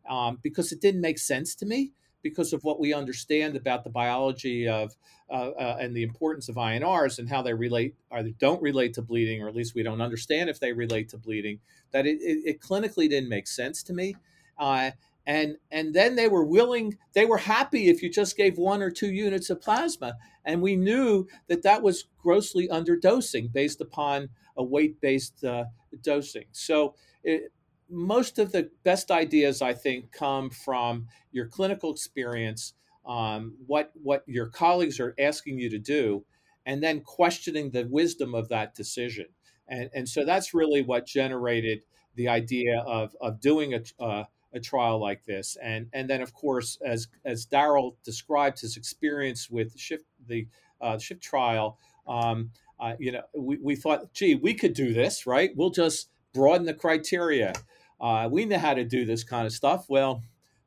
um, 0.08 0.38
because 0.42 0.72
it 0.72 0.80
didn't 0.80 1.00
make 1.00 1.18
sense 1.18 1.54
to 1.56 1.66
me 1.66 1.92
because 2.22 2.52
of 2.52 2.64
what 2.64 2.80
we 2.80 2.92
understand 2.92 3.56
about 3.56 3.84
the 3.84 3.90
biology 3.90 4.66
of 4.66 4.96
uh, 5.30 5.50
uh, 5.50 5.76
and 5.80 5.96
the 5.96 6.02
importance 6.02 6.48
of 6.48 6.56
INRs 6.56 7.18
and 7.18 7.28
how 7.28 7.42
they 7.42 7.54
relate 7.54 7.94
or 8.10 8.22
they 8.22 8.32
don't 8.32 8.60
relate 8.62 8.94
to 8.94 9.02
bleeding, 9.02 9.42
or 9.42 9.48
at 9.48 9.54
least 9.54 9.74
we 9.74 9.82
don't 9.82 10.00
understand 10.00 10.50
if 10.50 10.58
they 10.58 10.72
relate 10.72 11.08
to 11.10 11.18
bleeding. 11.18 11.60
That 11.92 12.06
it, 12.06 12.20
it, 12.20 12.38
it 12.44 12.60
clinically 12.60 13.08
didn't 13.08 13.28
make 13.28 13.46
sense 13.46 13.82
to 13.84 13.92
me. 13.92 14.16
Uh, 14.58 14.90
and 15.26 15.56
and 15.70 15.92
then 15.92 16.14
they 16.14 16.28
were 16.28 16.44
willing 16.44 16.96
they 17.12 17.26
were 17.26 17.38
happy 17.38 17.88
if 17.88 18.02
you 18.02 18.08
just 18.08 18.36
gave 18.36 18.58
one 18.58 18.80
or 18.80 18.90
two 18.90 19.10
units 19.10 19.50
of 19.50 19.60
plasma 19.60 20.14
and 20.44 20.62
we 20.62 20.76
knew 20.76 21.26
that 21.48 21.62
that 21.62 21.82
was 21.82 22.04
grossly 22.22 22.68
underdosing 22.68 23.52
based 23.52 23.80
upon 23.80 24.28
a 24.56 24.62
weight 24.62 25.00
based 25.00 25.44
uh, 25.44 25.64
dosing 26.00 26.44
so 26.52 26.94
it, 27.24 27.52
most 27.88 28.38
of 28.38 28.52
the 28.52 28.70
best 28.84 29.10
ideas, 29.10 29.62
I 29.62 29.74
think, 29.74 30.12
come 30.12 30.50
from 30.50 31.06
your 31.32 31.46
clinical 31.46 31.90
experience, 31.90 32.74
um, 33.06 33.56
what 33.66 33.92
what 33.94 34.24
your 34.26 34.46
colleagues 34.46 34.98
are 35.00 35.14
asking 35.18 35.58
you 35.58 35.70
to 35.70 35.78
do, 35.78 36.24
and 36.64 36.82
then 36.82 37.00
questioning 37.00 37.70
the 37.70 37.86
wisdom 37.88 38.34
of 38.34 38.48
that 38.48 38.74
decision. 38.74 39.26
And 39.68 39.90
and 39.94 40.08
so 40.08 40.24
that's 40.24 40.54
really 40.54 40.82
what 40.82 41.06
generated 41.06 41.82
the 42.14 42.28
idea 42.28 42.80
of 42.86 43.14
of 43.20 43.40
doing 43.40 43.74
a 43.74 43.82
uh, 44.02 44.24
a 44.52 44.60
trial 44.60 44.98
like 45.00 45.24
this. 45.24 45.56
And 45.62 45.88
and 45.92 46.08
then 46.10 46.22
of 46.22 46.32
course, 46.34 46.78
as 46.84 47.08
as 47.24 47.44
Darrell 47.44 47.96
described 48.04 48.60
his 48.60 48.76
experience 48.76 49.48
with 49.50 49.78
SHIP 49.78 50.02
the 50.26 50.48
uh, 50.80 50.98
SHIP 50.98 51.20
trial, 51.20 51.78
um, 52.06 52.50
uh, 52.78 52.94
you 52.98 53.12
know, 53.12 53.22
we, 53.34 53.56
we 53.58 53.76
thought, 53.76 54.12
gee, 54.12 54.34
we 54.34 54.54
could 54.54 54.74
do 54.74 54.92
this, 54.92 55.26
right? 55.26 55.50
We'll 55.56 55.70
just 55.70 56.10
broaden 56.34 56.66
the 56.66 56.74
criteria 56.74 57.54
uh, 58.00 58.28
we 58.30 58.44
know 58.44 58.58
how 58.58 58.74
to 58.74 58.84
do 58.84 59.04
this 59.04 59.24
kind 59.24 59.46
of 59.46 59.52
stuff. 59.52 59.86
Well, 59.88 60.22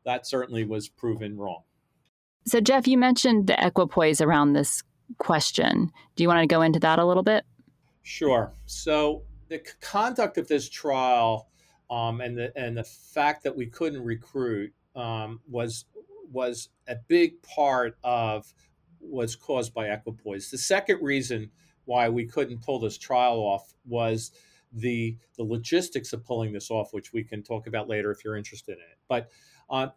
that 0.05 0.25
certainly 0.25 0.63
was 0.63 0.89
proven 0.89 1.37
wrong. 1.37 1.63
So, 2.45 2.59
Jeff, 2.59 2.87
you 2.87 2.97
mentioned 2.97 3.47
the 3.47 3.65
equipoise 3.65 4.21
around 4.21 4.53
this 4.53 4.83
question. 5.17 5.91
Do 6.15 6.23
you 6.23 6.27
want 6.27 6.41
to 6.41 6.47
go 6.47 6.61
into 6.61 6.79
that 6.79 6.99
a 6.99 7.05
little 7.05 7.23
bit? 7.23 7.45
Sure. 8.01 8.53
So, 8.65 9.23
the 9.49 9.61
conduct 9.81 10.37
of 10.37 10.47
this 10.47 10.69
trial 10.69 11.49
um, 11.89 12.21
and 12.21 12.37
the 12.37 12.51
and 12.55 12.77
the 12.77 12.83
fact 12.83 13.43
that 13.43 13.55
we 13.55 13.65
couldn't 13.65 14.03
recruit 14.03 14.73
um, 14.95 15.41
was 15.49 15.85
was 16.31 16.69
a 16.87 16.95
big 17.07 17.41
part 17.41 17.97
of 18.03 18.53
was 18.99 19.35
caused 19.35 19.73
by 19.73 19.87
equipoise. 19.87 20.51
The 20.51 20.57
second 20.57 21.01
reason 21.01 21.51
why 21.85 22.09
we 22.09 22.25
couldn't 22.25 22.61
pull 22.61 22.79
this 22.79 22.97
trial 22.97 23.37
off 23.37 23.73
was 23.85 24.31
the 24.73 25.17
the 25.37 25.43
logistics 25.43 26.13
of 26.13 26.23
pulling 26.25 26.53
this 26.53 26.69
off, 26.69 26.93
which 26.93 27.13
we 27.13 27.23
can 27.23 27.43
talk 27.43 27.67
about 27.67 27.89
later 27.89 28.11
if 28.11 28.23
you're 28.23 28.37
interested 28.37 28.73
in 28.73 28.83
it. 28.83 28.97
But 29.07 29.29
uh, 29.69 29.87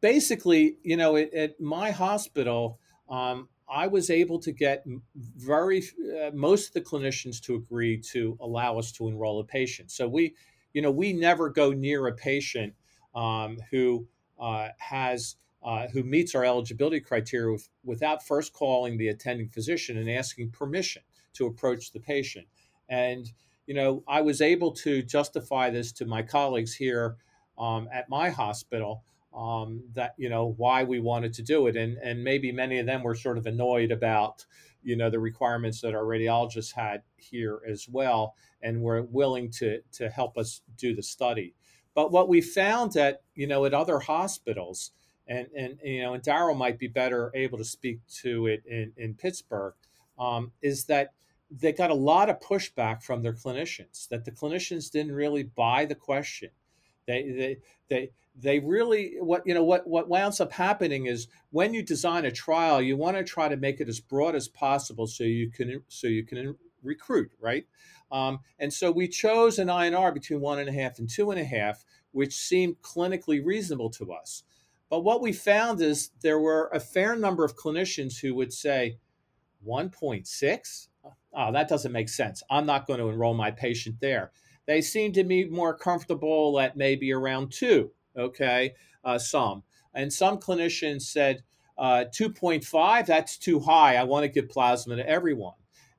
basically, 0.00 0.76
you 0.82 0.96
know, 0.96 1.16
at, 1.16 1.32
at 1.34 1.60
my 1.60 1.90
hospital, 1.90 2.78
um, 3.08 3.48
I 3.70 3.86
was 3.86 4.10
able 4.10 4.38
to 4.40 4.52
get 4.52 4.84
very 5.14 5.82
uh, 5.98 6.30
most 6.32 6.68
of 6.68 6.74
the 6.74 6.80
clinicians 6.80 7.40
to 7.42 7.54
agree 7.56 7.98
to 8.12 8.38
allow 8.40 8.78
us 8.78 8.92
to 8.92 9.08
enroll 9.08 9.40
a 9.40 9.44
patient. 9.44 9.90
So 9.90 10.08
we, 10.08 10.34
you 10.72 10.82
know, 10.82 10.90
we 10.90 11.12
never 11.12 11.50
go 11.50 11.72
near 11.72 12.06
a 12.06 12.14
patient 12.14 12.74
um, 13.14 13.58
who 13.70 14.06
uh, 14.38 14.68
has 14.78 15.36
uh, 15.62 15.88
who 15.88 16.04
meets 16.04 16.34
our 16.34 16.44
eligibility 16.44 17.00
criteria 17.00 17.52
with, 17.52 17.68
without 17.84 18.24
first 18.24 18.52
calling 18.52 18.96
the 18.96 19.08
attending 19.08 19.48
physician 19.48 19.98
and 19.98 20.08
asking 20.08 20.50
permission 20.50 21.02
to 21.34 21.46
approach 21.46 21.92
the 21.92 22.00
patient. 22.00 22.46
And 22.88 23.30
you 23.68 23.74
know, 23.74 24.02
I 24.08 24.22
was 24.22 24.40
able 24.40 24.72
to 24.72 25.02
justify 25.02 25.68
this 25.68 25.92
to 25.92 26.06
my 26.06 26.22
colleagues 26.22 26.74
here 26.74 27.18
um, 27.58 27.86
at 27.92 28.08
my 28.08 28.30
hospital 28.30 29.04
um, 29.36 29.82
that 29.92 30.14
you 30.16 30.30
know 30.30 30.54
why 30.56 30.84
we 30.84 31.00
wanted 31.00 31.34
to 31.34 31.42
do 31.42 31.66
it, 31.66 31.76
and 31.76 31.98
and 31.98 32.24
maybe 32.24 32.50
many 32.50 32.78
of 32.78 32.86
them 32.86 33.02
were 33.02 33.14
sort 33.14 33.36
of 33.36 33.46
annoyed 33.46 33.92
about 33.92 34.46
you 34.82 34.96
know 34.96 35.10
the 35.10 35.20
requirements 35.20 35.82
that 35.82 35.94
our 35.94 36.04
radiologists 36.04 36.72
had 36.72 37.02
here 37.16 37.60
as 37.68 37.86
well, 37.86 38.34
and 38.62 38.80
were 38.80 39.02
willing 39.02 39.50
to 39.50 39.82
to 39.92 40.08
help 40.08 40.38
us 40.38 40.62
do 40.78 40.94
the 40.94 41.02
study. 41.02 41.54
But 41.94 42.10
what 42.10 42.26
we 42.26 42.40
found 42.40 42.94
that 42.94 43.20
you 43.34 43.46
know 43.46 43.66
at 43.66 43.74
other 43.74 43.98
hospitals, 43.98 44.92
and 45.26 45.46
and 45.54 45.78
you 45.84 46.00
know, 46.00 46.14
and 46.14 46.22
Darrell 46.22 46.54
might 46.54 46.78
be 46.78 46.88
better 46.88 47.30
able 47.34 47.58
to 47.58 47.64
speak 47.66 48.00
to 48.22 48.46
it 48.46 48.62
in 48.64 48.94
in 48.96 49.12
Pittsburgh, 49.12 49.74
um, 50.18 50.52
is 50.62 50.86
that 50.86 51.12
they 51.50 51.72
got 51.72 51.90
a 51.90 51.94
lot 51.94 52.28
of 52.28 52.40
pushback 52.40 53.02
from 53.02 53.22
their 53.22 53.32
clinicians 53.32 54.08
that 54.08 54.24
the 54.24 54.30
clinicians 54.30 54.90
didn't 54.90 55.12
really 55.12 55.42
buy 55.42 55.84
the 55.84 55.94
question. 55.94 56.50
They 57.06 57.30
they 57.30 57.56
they 57.88 58.10
they 58.36 58.58
really 58.60 59.14
what 59.18 59.46
you 59.46 59.54
know 59.54 59.64
what 59.64 59.86
what 59.86 60.08
winds 60.08 60.40
up 60.40 60.52
happening 60.52 61.06
is 61.06 61.26
when 61.50 61.74
you 61.74 61.82
design 61.82 62.24
a 62.24 62.30
trial, 62.30 62.82
you 62.82 62.96
want 62.96 63.16
to 63.16 63.24
try 63.24 63.48
to 63.48 63.56
make 63.56 63.80
it 63.80 63.88
as 63.88 64.00
broad 64.00 64.34
as 64.34 64.48
possible 64.48 65.06
so 65.06 65.24
you 65.24 65.50
can 65.50 65.82
so 65.88 66.06
you 66.06 66.24
can 66.24 66.56
recruit 66.82 67.32
right. 67.40 67.66
Um, 68.10 68.40
and 68.58 68.72
so 68.72 68.90
we 68.90 69.08
chose 69.08 69.58
an 69.58 69.68
INR 69.68 70.14
between 70.14 70.40
one 70.40 70.58
and 70.58 70.68
a 70.68 70.72
half 70.72 70.98
and 70.98 71.08
two 71.08 71.30
and 71.30 71.40
a 71.40 71.44
half, 71.44 71.84
which 72.12 72.34
seemed 72.34 72.80
clinically 72.82 73.44
reasonable 73.44 73.90
to 73.90 74.12
us. 74.12 74.44
But 74.88 75.00
what 75.00 75.20
we 75.20 75.32
found 75.32 75.82
is 75.82 76.10
there 76.22 76.38
were 76.38 76.70
a 76.72 76.80
fair 76.80 77.14
number 77.14 77.44
of 77.44 77.56
clinicians 77.56 78.20
who 78.20 78.34
would 78.34 78.52
say 78.52 78.98
1.6 79.66 80.87
oh, 81.38 81.52
that 81.52 81.68
doesn't 81.68 81.92
make 81.92 82.08
sense. 82.08 82.42
I'm 82.50 82.66
not 82.66 82.86
going 82.86 82.98
to 82.98 83.08
enroll 83.08 83.34
my 83.34 83.50
patient 83.52 83.96
there. 84.00 84.32
They 84.66 84.80
seem 84.80 85.12
to 85.12 85.24
be 85.24 85.46
more 85.48 85.72
comfortable 85.74 86.58
at 86.60 86.76
maybe 86.76 87.12
around 87.12 87.52
two, 87.52 87.92
okay, 88.16 88.74
uh, 89.04 89.18
some. 89.18 89.62
And 89.94 90.12
some 90.12 90.38
clinicians 90.38 91.02
said 91.02 91.42
uh, 91.78 92.04
2.5, 92.12 93.06
that's 93.06 93.38
too 93.38 93.60
high. 93.60 93.96
I 93.96 94.04
want 94.04 94.24
to 94.24 94.28
give 94.28 94.50
plasma 94.50 94.96
to 94.96 95.08
everyone. 95.08 95.54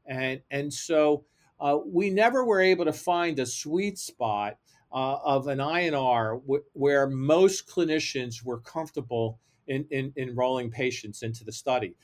And, 0.05 0.41
and 0.51 0.71
so 0.73 1.25
uh, 1.59 1.79
we 1.85 2.09
never 2.09 2.43
were 2.43 2.61
able 2.61 2.85
to 2.85 2.93
find 2.93 3.39
a 3.39 3.45
sweet 3.45 3.97
spot 3.97 4.57
uh, 4.91 5.17
of 5.23 5.47
an 5.47 5.59
INR 5.59 6.41
w- 6.41 6.63
where 6.73 7.07
most 7.07 7.67
clinicians 7.67 8.43
were 8.43 8.59
comfortable 8.59 9.39
in, 9.67 9.85
in, 9.89 10.11
in 10.15 10.29
enrolling 10.29 10.69
patients 10.69 11.23
into 11.23 11.43
the 11.43 11.51
study. 11.51 11.95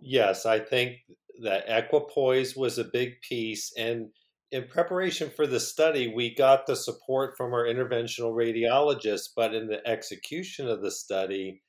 Yes, 0.00 0.46
I 0.46 0.58
think 0.58 1.04
that 1.42 1.64
equipoise 1.68 2.56
was 2.56 2.78
a 2.78 2.84
big 2.84 3.20
piece. 3.22 3.72
And 3.76 4.08
in 4.50 4.66
preparation 4.68 5.30
for 5.34 5.46
the 5.46 5.60
study, 5.60 6.12
we 6.14 6.34
got 6.34 6.66
the 6.66 6.76
support 6.76 7.36
from 7.36 7.52
our 7.52 7.64
interventional 7.64 8.32
radiologists, 8.32 9.28
but 9.34 9.54
in 9.54 9.68
the 9.68 9.86
execution 9.86 10.68
of 10.68 10.82
the 10.82 10.90
study, 10.90 11.62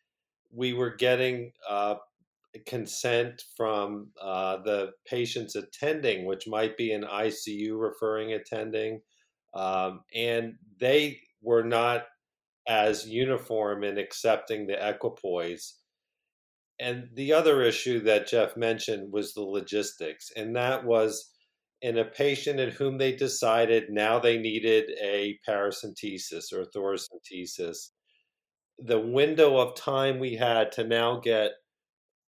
we 0.52 0.74
were 0.74 0.96
getting 0.96 1.52
uh, 1.70 1.96
consent 2.66 3.44
from 3.56 4.10
uh, 4.22 4.58
the 4.64 4.92
patients 5.08 5.56
attending, 5.56 6.26
which 6.26 6.48
might 6.48 6.76
be 6.76 6.92
an 6.92 7.04
ICU 7.04 7.80
referring 7.80 8.34
attending, 8.34 9.02
um, 9.54 10.02
and 10.14 10.56
they 10.80 11.20
were 11.42 11.64
not 11.64 12.06
as 12.68 13.08
uniform 13.08 13.84
in 13.84 13.98
accepting 13.98 14.68
the 14.68 14.90
equipoise 14.90 15.81
and 16.82 17.10
the 17.14 17.32
other 17.34 17.62
issue 17.62 18.02
that 18.02 18.28
Jeff 18.28 18.58
mentioned 18.58 19.14
was 19.14 19.34
the 19.34 19.42
logistics, 19.42 20.32
and 20.36 20.56
that 20.56 20.84
was 20.84 21.32
in 21.82 21.98
a 21.98 22.06
patient 22.06 22.60
in 22.60 22.70
whom 22.72 22.98
they 22.98 23.16
decided 23.16 23.90
now 23.90 24.20
they 24.20 24.38
needed 24.38 24.92
a 25.02 25.38
paracentesis 25.48 26.52
or 26.52 26.66
thoracentesis. 26.66 27.90
The 28.80 29.00
window 29.00 29.58
of 29.58 29.76
time 29.76 30.20
we 30.20 30.36
had 30.36 30.72
to 30.74 30.84
now 30.84 31.20
get 31.20 31.52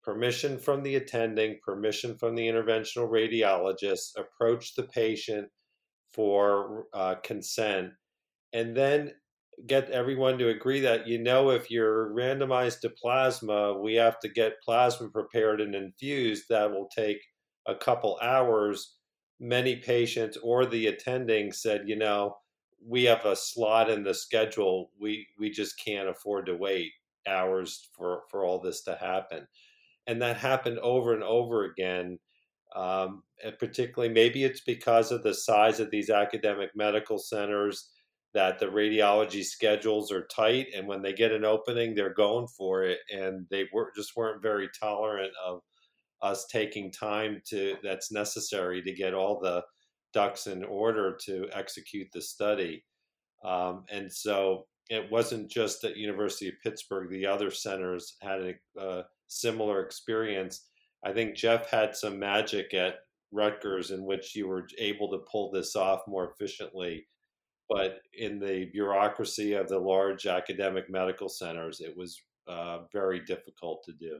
permission 0.04 0.58
from 0.58 0.82
the 0.82 0.96
attending, 0.96 1.58
permission 1.64 2.16
from 2.16 2.36
the 2.36 2.46
interventional 2.46 3.10
radiologist, 3.10 4.16
approach 4.16 4.74
the 4.74 4.84
patient 4.84 5.48
for 6.12 6.84
uh, 6.92 7.16
consent, 7.24 7.90
and 8.52 8.76
then 8.76 9.12
get 9.66 9.90
everyone 9.90 10.38
to 10.38 10.48
agree 10.48 10.80
that 10.80 11.06
you 11.06 11.18
know 11.18 11.50
if 11.50 11.70
you're 11.70 12.10
randomized 12.14 12.80
to 12.80 12.90
plasma, 12.90 13.78
we 13.78 13.94
have 13.94 14.18
to 14.20 14.28
get 14.28 14.62
plasma 14.62 15.08
prepared 15.08 15.60
and 15.60 15.74
infused. 15.74 16.44
That 16.48 16.70
will 16.70 16.88
take 16.94 17.18
a 17.66 17.74
couple 17.74 18.18
hours. 18.22 18.96
Many 19.40 19.76
patients 19.76 20.38
or 20.42 20.64
the 20.64 20.86
attending 20.86 21.52
said, 21.52 21.82
you 21.86 21.96
know, 21.96 22.36
we 22.86 23.04
have 23.04 23.24
a 23.24 23.36
slot 23.36 23.90
in 23.90 24.04
the 24.04 24.14
schedule. 24.14 24.90
We 25.00 25.26
we 25.38 25.50
just 25.50 25.78
can't 25.82 26.08
afford 26.08 26.46
to 26.46 26.56
wait 26.56 26.92
hours 27.26 27.88
for 27.96 28.22
for 28.30 28.44
all 28.44 28.60
this 28.60 28.82
to 28.84 28.96
happen, 28.96 29.46
and 30.06 30.22
that 30.22 30.36
happened 30.36 30.78
over 30.80 31.14
and 31.14 31.22
over 31.22 31.64
again. 31.64 32.18
Um, 32.76 33.22
and 33.44 33.56
particularly, 33.58 34.12
maybe 34.12 34.44
it's 34.44 34.60
because 34.60 35.12
of 35.12 35.22
the 35.22 35.34
size 35.34 35.80
of 35.80 35.90
these 35.90 36.10
academic 36.10 36.70
medical 36.74 37.18
centers 37.18 37.90
that 38.34 38.58
the 38.58 38.66
radiology 38.66 39.44
schedules 39.44 40.10
are 40.10 40.26
tight 40.26 40.66
and 40.74 40.86
when 40.88 41.00
they 41.00 41.12
get 41.12 41.32
an 41.32 41.44
opening 41.44 41.94
they're 41.94 42.12
going 42.12 42.46
for 42.48 42.82
it 42.82 42.98
and 43.10 43.46
they 43.50 43.64
were 43.72 43.92
just 43.96 44.16
weren't 44.16 44.42
very 44.42 44.68
tolerant 44.78 45.32
of 45.44 45.60
us 46.20 46.46
taking 46.46 46.90
time 46.90 47.40
to 47.46 47.76
that's 47.82 48.10
necessary 48.10 48.82
to 48.82 48.92
get 48.92 49.14
all 49.14 49.38
the 49.40 49.62
ducks 50.12 50.46
in 50.46 50.64
order 50.64 51.16
to 51.24 51.48
execute 51.52 52.06
the 52.12 52.22
study. 52.22 52.84
Um, 53.44 53.84
and 53.90 54.10
so 54.10 54.66
it 54.88 55.10
wasn't 55.10 55.50
just 55.50 55.84
at 55.84 55.96
university 55.96 56.48
of 56.48 56.54
pittsburgh 56.62 57.10
the 57.10 57.26
other 57.26 57.50
centers 57.50 58.16
had 58.20 58.40
a, 58.40 58.54
a 58.80 59.04
similar 59.26 59.82
experience. 59.82 60.66
I 61.04 61.12
think 61.12 61.36
jeff 61.36 61.70
had 61.70 61.94
some 61.94 62.18
magic 62.18 62.72
at 62.74 62.96
rutgers 63.32 63.90
in 63.90 64.04
which 64.04 64.34
you 64.34 64.48
were 64.48 64.66
able 64.78 65.10
to 65.10 65.24
pull 65.30 65.50
this 65.50 65.76
off 65.76 66.00
more 66.06 66.30
efficiently 66.30 67.06
but 67.68 68.00
in 68.12 68.38
the 68.38 68.68
bureaucracy 68.72 69.54
of 69.54 69.68
the 69.68 69.78
large 69.78 70.26
academic 70.26 70.90
medical 70.90 71.28
centers, 71.28 71.80
it 71.80 71.96
was 71.96 72.20
uh, 72.46 72.80
very 72.92 73.20
difficult 73.20 73.82
to 73.84 73.92
do. 73.92 74.18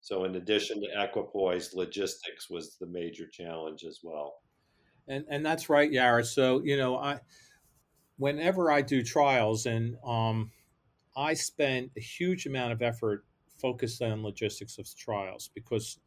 So, 0.00 0.24
in 0.24 0.36
addition 0.36 0.80
to 0.80 1.02
equipoise, 1.02 1.74
logistics 1.74 2.50
was 2.50 2.76
the 2.78 2.86
major 2.86 3.26
challenge 3.26 3.84
as 3.84 4.00
well. 4.02 4.34
And 5.08 5.24
and 5.28 5.44
that's 5.44 5.68
right, 5.68 5.90
Yara. 5.90 6.24
So 6.24 6.62
you 6.64 6.76
know, 6.76 6.96
I 6.96 7.20
whenever 8.16 8.70
I 8.70 8.82
do 8.82 9.02
trials, 9.02 9.66
and 9.66 9.96
um, 10.06 10.50
I 11.16 11.34
spend 11.34 11.90
a 11.96 12.00
huge 12.00 12.46
amount 12.46 12.72
of 12.72 12.82
effort 12.82 13.24
focused 13.60 14.02
on 14.02 14.22
logistics 14.22 14.78
of 14.78 14.86
trials 14.96 15.50
because, 15.54 15.98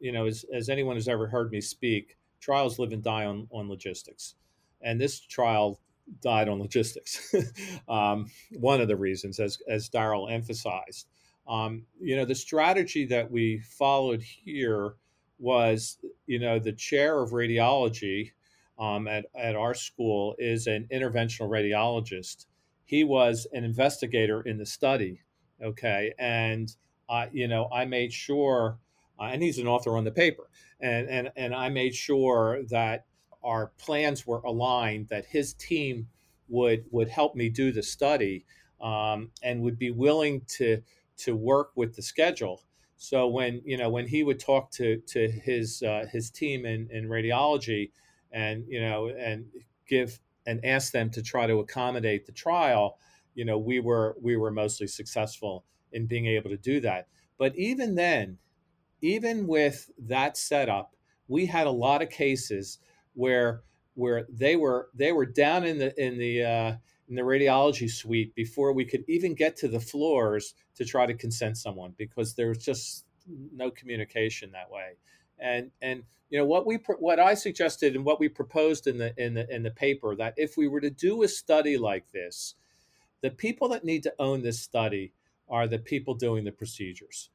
you 0.00 0.12
know, 0.12 0.26
as, 0.26 0.44
as 0.52 0.68
anyone 0.68 0.96
has 0.96 1.08
ever 1.08 1.28
heard 1.28 1.52
me 1.52 1.60
speak, 1.60 2.16
trials 2.40 2.78
live 2.78 2.92
and 2.92 3.02
die 3.02 3.24
on 3.24 3.48
on 3.52 3.68
logistics 3.68 4.34
and 4.82 5.00
this 5.00 5.20
trial 5.20 5.80
died 6.22 6.48
on 6.48 6.58
logistics. 6.58 7.34
um, 7.88 8.26
one 8.58 8.80
of 8.80 8.88
the 8.88 8.96
reasons, 8.96 9.38
as 9.38 9.58
as 9.68 9.88
Darrell 9.88 10.28
emphasized, 10.28 11.06
um, 11.48 11.84
you 12.00 12.16
know, 12.16 12.24
the 12.24 12.34
strategy 12.34 13.06
that 13.06 13.30
we 13.30 13.58
followed 13.58 14.22
here 14.22 14.94
was, 15.38 15.98
you 16.26 16.38
know, 16.38 16.58
the 16.58 16.72
chair 16.72 17.20
of 17.20 17.30
radiology 17.30 18.32
um, 18.78 19.06
at 19.06 19.26
at 19.38 19.56
our 19.56 19.74
school 19.74 20.34
is 20.38 20.66
an 20.66 20.88
interventional 20.92 21.48
radiologist. 21.48 22.46
He 22.84 23.04
was 23.04 23.46
an 23.52 23.64
investigator 23.64 24.40
in 24.40 24.58
the 24.58 24.66
study. 24.66 25.20
Okay, 25.62 26.14
and 26.18 26.74
uh, 27.08 27.26
you 27.32 27.48
know, 27.48 27.68
I 27.72 27.84
made 27.84 28.12
sure, 28.12 28.78
uh, 29.18 29.24
and 29.24 29.42
he's 29.42 29.58
an 29.58 29.66
author 29.66 29.96
on 29.96 30.04
the 30.04 30.10
paper, 30.10 30.48
and 30.80 31.08
and 31.08 31.30
and 31.36 31.54
I 31.54 31.68
made 31.68 31.94
sure 31.94 32.62
that 32.70 33.04
our 33.42 33.68
plans 33.78 34.26
were 34.26 34.40
aligned 34.40 35.08
that 35.08 35.26
his 35.26 35.54
team 35.54 36.08
would 36.48 36.84
would 36.90 37.08
help 37.08 37.34
me 37.34 37.48
do 37.48 37.72
the 37.72 37.82
study 37.82 38.44
um, 38.80 39.30
and 39.42 39.62
would 39.62 39.78
be 39.78 39.90
willing 39.90 40.42
to 40.46 40.82
to 41.16 41.36
work 41.36 41.70
with 41.76 41.94
the 41.96 42.02
schedule. 42.02 42.62
So 42.96 43.28
when 43.28 43.62
you 43.64 43.76
know 43.76 43.88
when 43.88 44.06
he 44.06 44.22
would 44.22 44.40
talk 44.40 44.70
to 44.72 44.98
to 45.08 45.30
his 45.30 45.82
uh, 45.82 46.06
his 46.10 46.30
team 46.30 46.66
in, 46.66 46.88
in 46.90 47.08
radiology, 47.08 47.92
and 48.32 48.64
you 48.68 48.80
know 48.80 49.08
and 49.08 49.46
give 49.86 50.20
and 50.46 50.64
ask 50.64 50.92
them 50.92 51.10
to 51.10 51.22
try 51.22 51.46
to 51.46 51.60
accommodate 51.60 52.26
the 52.26 52.32
trial, 52.32 52.98
you 53.34 53.44
know 53.44 53.58
we 53.58 53.80
were 53.80 54.16
we 54.20 54.36
were 54.36 54.50
mostly 54.50 54.86
successful 54.86 55.64
in 55.92 56.06
being 56.06 56.26
able 56.26 56.50
to 56.50 56.56
do 56.56 56.80
that. 56.80 57.08
But 57.38 57.56
even 57.56 57.94
then, 57.94 58.38
even 59.00 59.46
with 59.46 59.90
that 59.98 60.36
setup, 60.36 60.94
we 61.26 61.46
had 61.46 61.66
a 61.66 61.70
lot 61.70 62.02
of 62.02 62.10
cases 62.10 62.78
where 63.14 63.62
where 63.94 64.26
they 64.28 64.56
were 64.56 64.88
they 64.94 65.12
were 65.12 65.26
down 65.26 65.64
in 65.64 65.78
the 65.78 66.02
in 66.02 66.18
the 66.18 66.44
uh, 66.44 66.72
in 67.08 67.16
the 67.16 67.22
radiology 67.22 67.90
suite 67.90 68.34
before 68.34 68.72
we 68.72 68.84
could 68.84 69.04
even 69.08 69.34
get 69.34 69.56
to 69.56 69.68
the 69.68 69.80
floors 69.80 70.54
to 70.76 70.84
try 70.84 71.06
to 71.06 71.14
consent 71.14 71.56
someone 71.56 71.92
because 71.98 72.34
there 72.34 72.48
was 72.48 72.64
just 72.64 73.04
no 73.52 73.70
communication 73.70 74.52
that 74.52 74.70
way. 74.70 74.92
And 75.38 75.70
and 75.82 76.04
you 76.30 76.38
know 76.38 76.44
what 76.44 76.66
we 76.66 76.76
what 76.98 77.18
I 77.18 77.34
suggested 77.34 77.96
and 77.96 78.04
what 78.04 78.20
we 78.20 78.28
proposed 78.28 78.86
in 78.86 78.98
the 78.98 79.12
in 79.22 79.34
the 79.34 79.52
in 79.52 79.62
the 79.62 79.70
paper 79.70 80.14
that 80.16 80.34
if 80.36 80.56
we 80.56 80.68
were 80.68 80.80
to 80.80 80.90
do 80.90 81.22
a 81.22 81.28
study 81.28 81.76
like 81.76 82.10
this 82.12 82.54
the 83.22 83.30
people 83.30 83.68
that 83.68 83.84
need 83.84 84.02
to 84.04 84.14
own 84.18 84.42
this 84.42 84.60
study 84.60 85.12
are 85.48 85.66
the 85.66 85.78
people 85.78 86.14
doing 86.14 86.44
the 86.44 86.52
procedures 86.52 87.30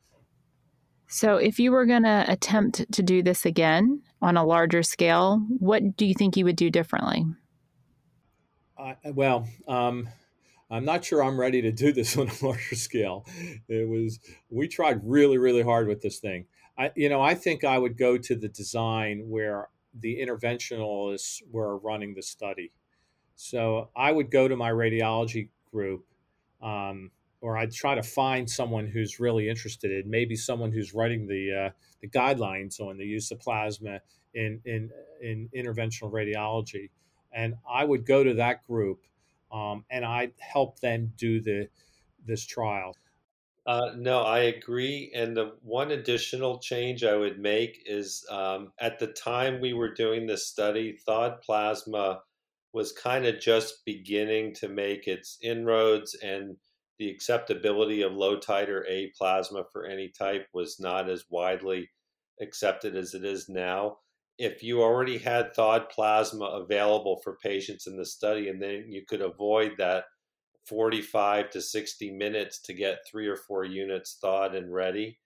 so 1.07 1.37
if 1.37 1.59
you 1.59 1.71
were 1.71 1.85
going 1.85 2.03
to 2.03 2.25
attempt 2.27 2.91
to 2.91 3.03
do 3.03 3.21
this 3.21 3.45
again 3.45 4.01
on 4.21 4.37
a 4.37 4.45
larger 4.45 4.83
scale 4.83 5.45
what 5.59 5.95
do 5.97 6.05
you 6.05 6.13
think 6.13 6.35
you 6.35 6.45
would 6.45 6.55
do 6.55 6.69
differently 6.69 7.25
uh, 8.77 8.93
well, 9.13 9.47
um, 9.67 10.09
I'm 10.69 10.85
not 10.85 11.05
sure 11.05 11.23
I'm 11.23 11.39
ready 11.39 11.61
to 11.61 11.71
do 11.71 11.91
this 11.91 12.17
on 12.17 12.29
a 12.29 12.45
larger 12.45 12.75
scale. 12.75 13.25
It 13.67 13.87
was 13.87 14.19
we 14.49 14.67
tried 14.67 15.01
really, 15.03 15.37
really 15.37 15.61
hard 15.61 15.87
with 15.87 16.01
this 16.01 16.19
thing. 16.19 16.45
I, 16.77 16.91
you 16.95 17.07
know, 17.07 17.21
I 17.21 17.35
think 17.35 17.63
I 17.63 17.77
would 17.77 17.97
go 17.97 18.17
to 18.17 18.35
the 18.35 18.49
design 18.49 19.29
where 19.29 19.69
the 19.97 20.17
interventionalists 20.19 21.41
were 21.49 21.77
running 21.77 22.13
the 22.13 22.21
study. 22.21 22.73
So 23.37 23.89
I 23.95 24.11
would 24.11 24.29
go 24.29 24.47
to 24.47 24.57
my 24.57 24.71
radiology 24.71 25.49
group, 25.71 26.05
um, 26.61 27.11
or 27.41 27.57
I'd 27.57 27.71
try 27.71 27.95
to 27.95 28.03
find 28.03 28.49
someone 28.49 28.87
who's 28.87 29.19
really 29.19 29.49
interested 29.49 29.91
in 29.91 30.09
maybe 30.09 30.35
someone 30.35 30.71
who's 30.71 30.93
writing 30.93 31.27
the 31.27 31.67
uh, 31.67 31.69
the 32.01 32.09
guidelines 32.09 32.79
on 32.79 32.97
the 32.97 33.05
use 33.05 33.31
of 33.31 33.39
plasma 33.39 33.99
in 34.33 34.61
in 34.65 34.91
in 35.21 35.49
interventional 35.55 36.11
radiology 36.11 36.89
and 37.35 37.55
I 37.69 37.83
would 37.83 38.05
go 38.05 38.23
to 38.23 38.33
that 38.35 38.65
group 38.65 39.05
um, 39.51 39.85
and 39.91 40.03
I'd 40.03 40.33
help 40.39 40.79
them 40.79 41.13
do 41.17 41.41
the 41.41 41.67
this 42.25 42.45
trial. 42.45 42.95
Uh, 43.67 43.91
no, 43.95 44.21
I 44.21 44.39
agree. 44.39 45.11
And 45.15 45.35
the 45.35 45.55
one 45.63 45.91
additional 45.91 46.59
change 46.59 47.03
I 47.03 47.15
would 47.15 47.39
make 47.39 47.83
is 47.85 48.25
um, 48.29 48.71
at 48.79 48.99
the 48.99 49.07
time 49.07 49.59
we 49.59 49.73
were 49.73 49.93
doing 49.93 50.27
this 50.27 50.47
study, 50.47 50.97
thawed 51.05 51.41
plasma 51.41 52.21
was 52.73 52.91
kind 52.91 53.25
of 53.25 53.39
just 53.39 53.85
beginning 53.85 54.53
to 54.55 54.67
make 54.67 55.07
its 55.07 55.37
inroads, 55.41 56.15
and 56.15 56.57
the 56.97 57.09
acceptability 57.09 58.01
of 58.01 58.13
low 58.13 58.37
titer 58.37 58.83
A 58.87 59.11
plasma 59.17 59.63
for 59.71 59.85
any 59.85 60.09
type 60.09 60.47
was 60.53 60.79
not 60.79 61.09
as 61.09 61.25
widely 61.29 61.89
accepted 62.41 62.95
as 62.95 63.13
it 63.13 63.23
is 63.23 63.49
now 63.49 63.97
if 64.37 64.61
you 64.61 64.81
already 64.81 65.17
had 65.17 65.53
thawed 65.53 65.89
plasma 65.89 66.45
available 66.45 67.21
for 67.23 67.37
patients 67.37 67.87
in 67.87 67.97
the 67.97 68.05
study, 68.05 68.49
and 68.49 68.61
then 68.61 68.85
you 68.89 69.03
could 69.07 69.21
avoid 69.21 69.73
that 69.77 70.05
45 70.67 71.51
to 71.51 71.61
60 71.61 72.11
minutes 72.11 72.59
to 72.61 72.73
get 72.73 73.05
three 73.09 73.27
or 73.27 73.37
four 73.37 73.63
units 73.63 74.17
thawed 74.19 74.55
and 74.55 74.73
ready, 74.73 75.19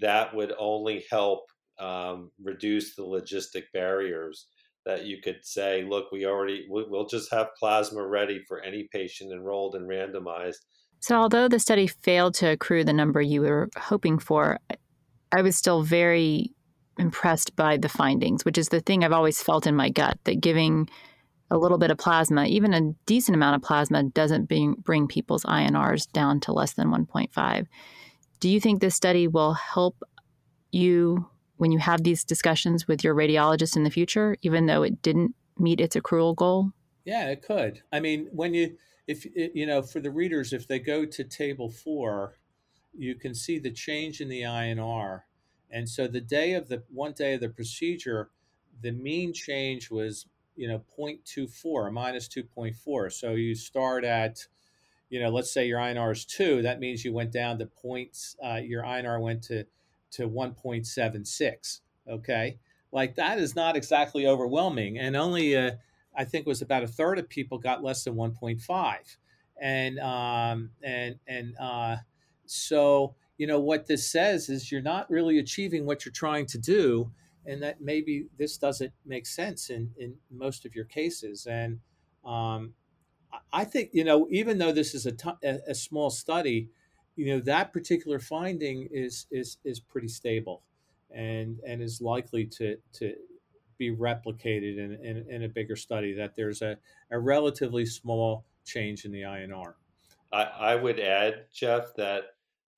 that 0.00 0.34
would 0.34 0.54
only 0.58 1.04
help 1.10 1.50
um, 1.78 2.30
reduce 2.42 2.94
the 2.94 3.02
logistic 3.02 3.64
barriers 3.72 4.46
that 4.86 5.04
you 5.04 5.20
could 5.20 5.40
say, 5.42 5.84
look, 5.84 6.10
we 6.10 6.24
already, 6.24 6.66
we'll 6.70 7.06
just 7.06 7.30
have 7.30 7.54
plasma 7.58 8.06
ready 8.06 8.42
for 8.48 8.62
any 8.62 8.88
patient 8.90 9.32
enrolled 9.32 9.74
and 9.74 9.88
randomized. 9.88 10.64
So, 11.00 11.16
although 11.16 11.48
the 11.48 11.58
study 11.58 11.86
failed 11.86 12.34
to 12.34 12.50
accrue 12.50 12.84
the 12.84 12.92
number 12.92 13.20
you 13.20 13.42
were 13.42 13.68
hoping 13.76 14.18
for, 14.18 14.58
I 15.32 15.42
was 15.42 15.56
still 15.56 15.82
very 15.82 16.52
impressed 16.98 17.54
by 17.54 17.76
the 17.76 17.88
findings, 17.88 18.44
which 18.44 18.58
is 18.58 18.68
the 18.68 18.80
thing 18.80 19.04
I've 19.04 19.12
always 19.12 19.42
felt 19.42 19.66
in 19.66 19.76
my 19.76 19.90
gut 19.90 20.18
that 20.24 20.40
giving 20.40 20.88
a 21.50 21.56
little 21.56 21.78
bit 21.78 21.90
of 21.90 21.98
plasma, 21.98 22.44
even 22.44 22.74
a 22.74 22.92
decent 23.06 23.34
amount 23.34 23.56
of 23.56 23.62
plasma, 23.62 24.02
doesn't 24.02 24.48
bring, 24.48 24.74
bring 24.74 25.06
people's 25.06 25.44
INRs 25.44 26.10
down 26.12 26.40
to 26.40 26.52
less 26.52 26.74
than 26.74 26.88
1.5. 26.88 27.66
Do 28.40 28.48
you 28.48 28.60
think 28.60 28.80
this 28.80 28.94
study 28.94 29.28
will 29.28 29.54
help 29.54 30.02
you 30.70 31.28
when 31.56 31.72
you 31.72 31.78
have 31.78 32.02
these 32.02 32.24
discussions 32.24 32.86
with 32.86 33.02
your 33.02 33.14
radiologist 33.14 33.76
in 33.76 33.84
the 33.84 33.90
future, 33.90 34.36
even 34.42 34.66
though 34.66 34.82
it 34.82 35.00
didn't 35.02 35.34
meet 35.58 35.80
its 35.80 35.96
accrual 35.96 36.36
goal? 36.36 36.70
Yeah, 37.04 37.30
it 37.30 37.42
could. 37.42 37.82
I 37.90 38.00
mean, 38.00 38.28
when 38.32 38.52
you, 38.54 38.76
if, 39.08 39.26
you 39.34 39.66
know, 39.66 39.82
for 39.82 39.98
the 39.98 40.10
readers, 40.10 40.52
if 40.52 40.68
they 40.68 40.78
go 40.78 41.04
to 41.04 41.24
table 41.24 41.70
four, 41.70 42.38
you 42.96 43.16
can 43.16 43.34
see 43.34 43.58
the 43.58 43.72
change 43.72 44.20
in 44.20 44.28
the 44.28 44.42
INR 44.42 45.22
and 45.70 45.88
so 45.88 46.06
the 46.06 46.20
day 46.20 46.54
of 46.54 46.68
the 46.68 46.82
one 46.88 47.12
day 47.12 47.34
of 47.34 47.40
the 47.40 47.48
procedure, 47.48 48.30
the 48.80 48.92
mean 48.92 49.32
change 49.32 49.90
was, 49.90 50.26
you 50.56 50.68
know, 50.68 50.82
0.24, 50.98 51.92
minus 51.92 52.28
2.4. 52.28 53.12
So 53.12 53.32
you 53.32 53.54
start 53.54 54.04
at, 54.04 54.46
you 55.10 55.20
know, 55.20 55.28
let's 55.28 55.52
say 55.52 55.66
your 55.66 55.78
INR 55.78 56.12
is 56.12 56.24
two, 56.24 56.62
that 56.62 56.80
means 56.80 57.04
you 57.04 57.12
went 57.12 57.32
down 57.32 57.58
to 57.58 57.66
points, 57.66 58.36
uh, 58.44 58.60
your 58.62 58.82
INR 58.82 59.20
went 59.20 59.42
to, 59.44 59.64
to 60.12 60.28
1.76. 60.28 61.80
Okay. 62.08 62.58
Like 62.90 63.16
that 63.16 63.38
is 63.38 63.54
not 63.54 63.76
exactly 63.76 64.26
overwhelming. 64.26 64.98
And 64.98 65.16
only, 65.16 65.56
uh, 65.56 65.72
I 66.18 66.24
think 66.24 66.46
was 66.46 66.60
about 66.60 66.82
a 66.82 66.88
third 66.88 67.18
of 67.18 67.28
people 67.28 67.58
got 67.58 67.82
less 67.82 68.04
than 68.04 68.14
1.5. 68.14 69.16
And, 69.60 69.98
um, 70.00 70.70
and, 70.82 71.18
and, 71.26 71.54
uh, 71.58 71.96
so, 72.44 73.14
you 73.38 73.46
know 73.46 73.60
what 73.60 73.86
this 73.86 74.10
says 74.10 74.48
is 74.50 74.70
you're 74.70 74.82
not 74.82 75.08
really 75.10 75.38
achieving 75.38 75.86
what 75.86 76.04
you're 76.04 76.12
trying 76.12 76.44
to 76.46 76.58
do 76.58 77.10
and 77.46 77.62
that 77.62 77.80
maybe 77.80 78.26
this 78.36 78.58
doesn't 78.58 78.92
make 79.06 79.26
sense 79.26 79.70
in, 79.70 79.90
in 79.96 80.14
most 80.30 80.66
of 80.66 80.74
your 80.74 80.84
cases 80.84 81.46
and 81.46 81.78
um, 82.26 82.74
i 83.52 83.64
think 83.64 83.90
you 83.92 84.04
know 84.04 84.26
even 84.30 84.58
though 84.58 84.72
this 84.72 84.94
is 84.94 85.06
a, 85.06 85.12
t- 85.12 85.30
a 85.42 85.74
small 85.74 86.10
study 86.10 86.68
you 87.16 87.26
know 87.26 87.40
that 87.40 87.72
particular 87.72 88.18
finding 88.18 88.88
is 88.90 89.26
is 89.30 89.58
is 89.64 89.80
pretty 89.80 90.08
stable 90.08 90.62
and 91.14 91.60
and 91.66 91.80
is 91.80 92.02
likely 92.02 92.44
to 92.44 92.76
to 92.92 93.14
be 93.78 93.94
replicated 93.94 94.78
in, 94.78 94.98
in, 95.04 95.24
in 95.28 95.42
a 95.44 95.48
bigger 95.48 95.76
study 95.76 96.12
that 96.14 96.34
there's 96.36 96.62
a, 96.62 96.76
a 97.10 97.18
relatively 97.18 97.86
small 97.86 98.44
change 98.64 99.04
in 99.04 99.12
the 99.12 99.22
inr 99.22 99.74
I, 100.32 100.42
I 100.42 100.74
would 100.74 101.00
add 101.00 101.46
jeff 101.52 101.94
that 101.96 102.24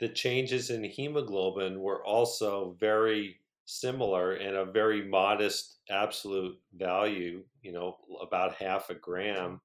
the 0.00 0.08
changes 0.08 0.70
in 0.70 0.82
hemoglobin 0.82 1.80
were 1.80 2.04
also 2.04 2.76
very 2.80 3.40
similar 3.70 4.32
and 4.32 4.56
a 4.56 4.64
very 4.64 5.06
modest 5.06 5.78
absolute 5.88 6.58
value, 6.74 7.44
you 7.62 7.72
know, 7.72 7.96
about 8.20 8.54
half 8.54 8.90
a 8.90 8.94
gram 8.94 9.60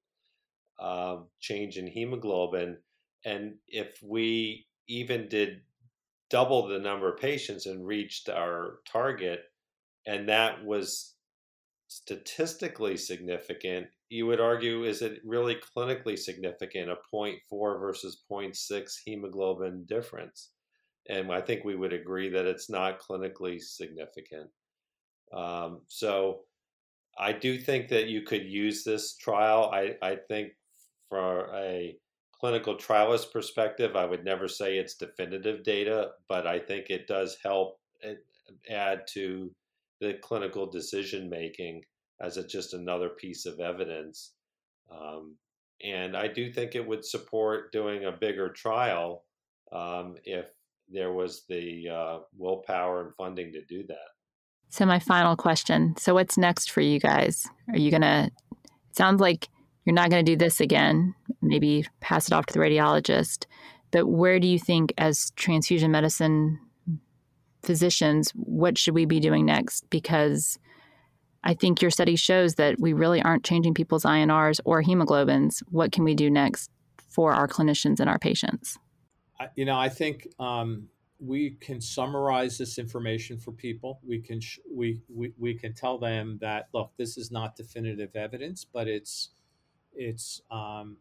uh, 0.79 1.17
change 1.39 1.77
in 1.77 1.87
hemoglobin. 1.87 2.77
And 3.25 3.55
if 3.67 4.01
we 4.03 4.67
even 4.87 5.27
did 5.27 5.61
double 6.29 6.67
the 6.67 6.77
number 6.77 7.11
of 7.11 7.19
patients 7.19 7.65
and 7.65 7.85
reached 7.85 8.29
our 8.29 8.79
target, 8.85 9.45
and 10.05 10.29
that 10.29 10.63
was 10.63 11.14
statistically 11.87 12.97
significant, 12.97 13.87
you 14.09 14.25
would 14.27 14.39
argue, 14.39 14.83
is 14.83 15.01
it 15.01 15.19
really 15.23 15.55
clinically 15.55 16.17
significant, 16.17 16.89
a 16.89 16.97
0.4 17.13 17.79
versus 17.79 18.23
0.6 18.31 18.91
hemoglobin 19.05 19.85
difference? 19.87 20.51
And 21.09 21.31
I 21.31 21.41
think 21.41 21.63
we 21.63 21.75
would 21.75 21.93
agree 21.93 22.29
that 22.29 22.45
it's 22.45 22.69
not 22.69 22.99
clinically 22.99 23.61
significant. 23.61 24.49
Um, 25.33 25.81
so 25.87 26.41
I 27.17 27.31
do 27.31 27.57
think 27.57 27.89
that 27.89 28.07
you 28.07 28.21
could 28.23 28.45
use 28.45 28.83
this 28.83 29.15
trial. 29.15 29.71
I, 29.73 29.95
I 30.01 30.17
think 30.27 30.53
for 31.09 31.53
a 31.55 31.95
clinical 32.39 32.75
trialist 32.75 33.31
perspective, 33.31 33.95
I 33.95 34.05
would 34.05 34.23
never 34.23 34.47
say 34.47 34.77
it's 34.77 34.95
definitive 34.95 35.63
data, 35.63 36.11
but 36.27 36.47
I 36.47 36.59
think 36.59 36.89
it 36.89 37.07
does 37.07 37.37
help 37.43 37.79
add 38.69 39.01
to 39.13 39.51
the 40.01 40.15
clinical 40.21 40.69
decision 40.69 41.29
making 41.29 41.81
as 42.21 42.37
a, 42.37 42.47
just 42.47 42.73
another 42.73 43.09
piece 43.09 43.45
of 43.45 43.59
evidence. 43.59 44.33
Um, 44.91 45.35
and 45.83 46.15
I 46.15 46.27
do 46.27 46.51
think 46.51 46.75
it 46.75 46.87
would 46.87 47.05
support 47.05 47.71
doing 47.71 48.05
a 48.05 48.11
bigger 48.11 48.49
trial 48.49 49.23
um, 49.71 50.15
if 50.23 50.45
there 50.89 51.11
was 51.11 51.43
the 51.49 51.89
uh, 51.89 52.19
willpower 52.37 53.05
and 53.05 53.15
funding 53.15 53.51
to 53.53 53.65
do 53.65 53.85
that. 53.87 54.09
So, 54.69 54.85
my 54.85 54.99
final 54.99 55.35
question 55.35 55.95
so, 55.97 56.13
what's 56.13 56.37
next 56.37 56.71
for 56.71 56.81
you 56.81 56.99
guys? 56.99 57.47
Are 57.69 57.77
you 57.77 57.91
going 57.91 58.01
to, 58.01 58.31
sounds 58.91 59.21
like 59.21 59.49
you're 59.85 59.93
not 59.95 60.09
going 60.09 60.25
to 60.25 60.31
do 60.31 60.35
this 60.35 60.59
again, 60.59 61.13
maybe 61.41 61.85
pass 62.01 62.27
it 62.27 62.33
off 62.33 62.47
to 62.47 62.53
the 62.53 62.59
radiologist. 62.59 63.45
But 63.91 64.07
where 64.07 64.39
do 64.39 64.47
you 64.47 64.59
think, 64.59 64.93
as 64.97 65.31
transfusion 65.35 65.91
medicine 65.91 66.59
physicians, 67.65 68.31
what 68.31 68.77
should 68.77 68.93
we 68.93 69.05
be 69.05 69.19
doing 69.19 69.45
next? 69.45 69.89
Because 69.89 70.57
I 71.43 71.53
think 71.53 71.81
your 71.81 71.91
study 71.91 72.15
shows 72.15 72.55
that 72.55 72.79
we 72.79 72.93
really 72.93 73.21
aren't 73.21 73.43
changing 73.43 73.73
people's 73.73 74.03
INRs 74.03 74.59
or 74.65 74.81
hemoglobins. 74.81 75.61
What 75.69 75.91
can 75.91 76.03
we 76.03 76.15
do 76.15 76.29
next 76.29 76.71
for 77.09 77.33
our 77.33 77.47
clinicians 77.47 77.99
and 77.99 78.09
our 78.09 78.19
patients? 78.19 78.77
You 79.55 79.65
know, 79.65 79.77
I 79.77 79.89
think 79.89 80.27
um, 80.39 80.87
we 81.19 81.51
can 81.51 81.81
summarize 81.81 82.57
this 82.57 82.77
information 82.77 83.37
for 83.37 83.51
people. 83.51 83.99
We 84.05 84.19
can 84.19 84.39
sh- 84.39 84.59
we, 84.73 85.01
we 85.13 85.33
we 85.37 85.53
can 85.53 85.73
tell 85.73 85.97
them 85.97 86.37
that 86.41 86.69
look, 86.73 86.91
this 86.97 87.17
is 87.17 87.31
not 87.31 87.55
definitive 87.55 88.15
evidence, 88.15 88.65
but 88.65 88.87
it's 88.87 89.29
it's 89.93 90.41
um, 90.51 90.97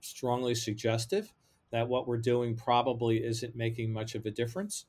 strongly 0.00 0.54
suggestive 0.54 1.32
that 1.70 1.88
what 1.88 2.06
we're 2.06 2.16
doing 2.18 2.56
probably 2.56 3.24
isn't 3.24 3.56
making 3.56 3.92
much 3.92 4.14
of 4.14 4.24
a 4.26 4.30
difference. 4.30 4.86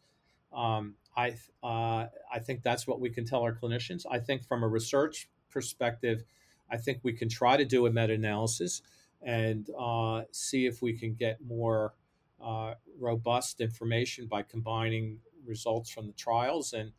Um, 0.53 0.95
I 1.15 1.35
uh, 1.63 2.07
I 2.31 2.39
think 2.39 2.63
that's 2.63 2.87
what 2.87 2.99
we 2.99 3.09
can 3.09 3.25
tell 3.25 3.41
our 3.41 3.53
clinicians. 3.53 4.05
I 4.09 4.19
think 4.19 4.45
from 4.47 4.63
a 4.63 4.67
research 4.67 5.29
perspective, 5.49 6.23
I 6.69 6.77
think 6.77 6.99
we 7.03 7.13
can 7.13 7.29
try 7.29 7.57
to 7.57 7.65
do 7.65 7.85
a 7.85 7.91
meta 7.91 8.13
analysis 8.13 8.81
and 9.21 9.69
uh, 9.77 10.23
see 10.31 10.65
if 10.65 10.81
we 10.81 10.93
can 10.93 11.13
get 11.13 11.39
more 11.45 11.93
uh, 12.41 12.75
robust 12.97 13.59
information 13.59 14.27
by 14.27 14.43
combining 14.43 15.19
results 15.45 15.89
from 15.89 16.07
the 16.07 16.13
trials, 16.13 16.73
and 16.73 16.91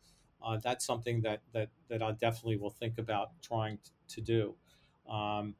uh, 0.43 0.57
that's 0.57 0.85
something 0.85 1.21
that 1.21 1.41
that 1.53 1.69
that 1.89 2.01
I 2.01 2.11
definitely 2.11 2.57
will 2.57 2.69
think 2.69 2.97
about 2.97 3.31
trying 3.41 3.77
t- 3.77 3.91
to 4.15 4.21
do. 4.21 4.55
Um, 5.09 5.55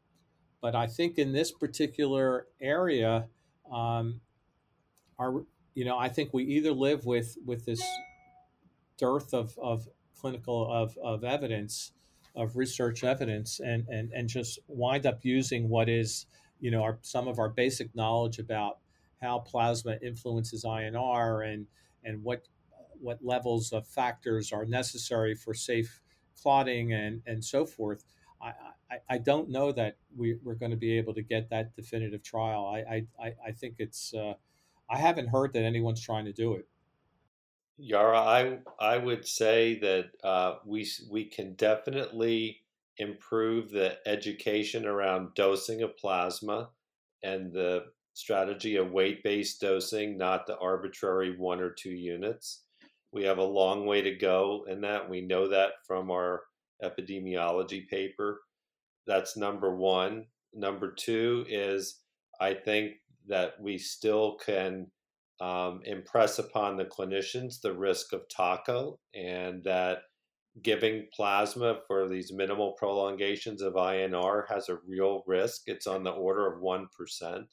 but 0.61 0.75
I 0.75 0.87
think 0.87 1.17
in 1.17 1.33
this 1.33 1.51
particular 1.51 2.47
area, 2.59 3.27
um, 3.71 4.21
our 5.17 5.43
you 5.73 5.85
know 5.85 5.97
I 5.97 6.09
think 6.09 6.33
we 6.33 6.43
either 6.43 6.71
live 6.71 7.05
with 7.05 7.37
with 7.45 7.65
this 7.65 7.83
dearth 8.97 9.33
of, 9.33 9.57
of 9.61 9.87
clinical 10.19 10.71
of, 10.71 10.97
of 11.03 11.23
evidence 11.23 11.93
of 12.35 12.55
research 12.55 13.03
evidence 13.03 13.59
and, 13.59 13.87
and 13.87 14.11
and 14.11 14.29
just 14.29 14.59
wind 14.67 15.05
up 15.05 15.19
using 15.23 15.69
what 15.69 15.89
is 15.89 16.25
you 16.59 16.71
know 16.71 16.83
our, 16.83 16.99
some 17.01 17.27
of 17.27 17.39
our 17.39 17.49
basic 17.49 17.93
knowledge 17.95 18.39
about 18.39 18.77
how 19.21 19.39
plasma 19.39 19.97
influences 20.01 20.63
INR 20.63 21.47
and 21.47 21.67
and 22.03 22.23
what 22.23 22.47
what 22.99 23.19
levels 23.23 23.73
of 23.73 23.87
factors 23.87 24.53
are 24.53 24.65
necessary 24.65 25.35
for 25.35 25.53
safe 25.53 26.01
clotting 26.41 26.93
and 26.93 27.21
and 27.25 27.43
so 27.43 27.65
forth. 27.65 28.03
I, 28.41 28.53
I, 28.89 28.97
I 29.09 29.17
don't 29.19 29.49
know 29.49 29.71
that 29.73 29.97
we, 30.15 30.37
we're 30.43 30.55
going 30.55 30.71
to 30.71 30.77
be 30.77 30.97
able 30.97 31.13
to 31.13 31.21
get 31.21 31.49
that 31.51 31.75
definitive 31.75 32.23
trial. 32.23 32.65
I 32.65 33.05
I, 33.21 33.33
I 33.45 33.51
think 33.51 33.75
it's 33.79 34.13
uh, 34.13 34.33
I 34.91 34.97
haven't 34.97 35.27
heard 35.27 35.53
that 35.53 35.63
anyone's 35.63 36.01
trying 36.01 36.25
to 36.25 36.33
do 36.33 36.53
it. 36.55 36.67
Yara, 37.77 38.19
I 38.19 38.59
I 38.79 38.97
would 38.97 39.25
say 39.25 39.79
that 39.79 40.11
uh, 40.23 40.55
we 40.65 40.87
we 41.09 41.25
can 41.25 41.55
definitely 41.55 42.61
improve 42.97 43.71
the 43.71 43.97
education 44.05 44.85
around 44.85 45.33
dosing 45.33 45.81
of 45.81 45.97
plasma 45.97 46.69
and 47.23 47.51
the 47.51 47.85
strategy 48.13 48.75
of 48.75 48.91
weight-based 48.91 49.61
dosing, 49.61 50.17
not 50.17 50.45
the 50.45 50.57
arbitrary 50.59 51.35
one 51.37 51.61
or 51.61 51.71
two 51.71 51.91
units. 51.91 52.63
We 53.13 53.23
have 53.23 53.37
a 53.39 53.43
long 53.43 53.85
way 53.85 54.01
to 54.01 54.15
go 54.15 54.65
in 54.69 54.81
that. 54.81 55.09
We 55.09 55.21
know 55.21 55.47
that 55.47 55.71
from 55.87 56.11
our 56.11 56.41
epidemiology 56.83 57.87
paper. 57.87 58.41
That's 59.07 59.37
number 59.37 59.75
one. 59.75 60.25
Number 60.53 60.91
two 60.91 61.45
is 61.49 61.99
I 62.39 62.53
think 62.53 62.93
that 63.27 63.53
we 63.59 63.77
still 63.77 64.37
can 64.43 64.87
um, 65.39 65.81
impress 65.85 66.39
upon 66.39 66.77
the 66.77 66.85
clinicians 66.85 67.61
the 67.61 67.73
risk 67.73 68.13
of 68.13 68.27
TACO 68.29 68.99
and 69.15 69.63
that 69.63 69.99
giving 70.63 71.07
plasma 71.13 71.79
for 71.87 72.07
these 72.07 72.31
minimal 72.33 72.73
prolongations 72.73 73.61
of 73.61 73.73
INR 73.73 74.43
has 74.49 74.69
a 74.69 74.77
real 74.87 75.23
risk. 75.25 75.63
It's 75.65 75.87
on 75.87 76.03
the 76.03 76.11
order 76.11 76.51
of 76.51 76.61
1% 76.61 77.45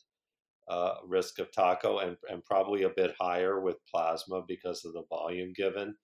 uh, 0.69 0.95
risk 1.07 1.39
of 1.39 1.51
TACO 1.53 1.99
and, 2.01 2.17
and 2.29 2.45
probably 2.45 2.83
a 2.83 2.91
bit 2.91 3.15
higher 3.19 3.61
with 3.61 3.77
plasma 3.91 4.43
because 4.47 4.85
of 4.85 4.93
the 4.93 5.05
volume 5.09 5.53
given. 5.57 5.95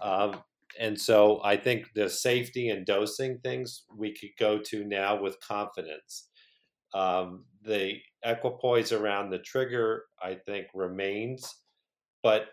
Um, 0.00 0.40
and 0.80 0.98
so 0.98 1.40
I 1.44 1.56
think 1.56 1.88
the 1.94 2.08
safety 2.08 2.70
and 2.70 2.86
dosing 2.86 3.38
things 3.38 3.84
we 3.94 4.14
could 4.14 4.30
go 4.38 4.58
to 4.58 4.84
now 4.84 5.20
with 5.20 5.40
confidence. 5.40 6.30
Um, 6.94 7.44
the 7.64 7.98
equipoise 8.24 8.92
around 8.92 9.30
the 9.30 9.38
trigger, 9.38 10.04
I 10.22 10.34
think, 10.34 10.66
remains. 10.74 11.54
But, 12.22 12.46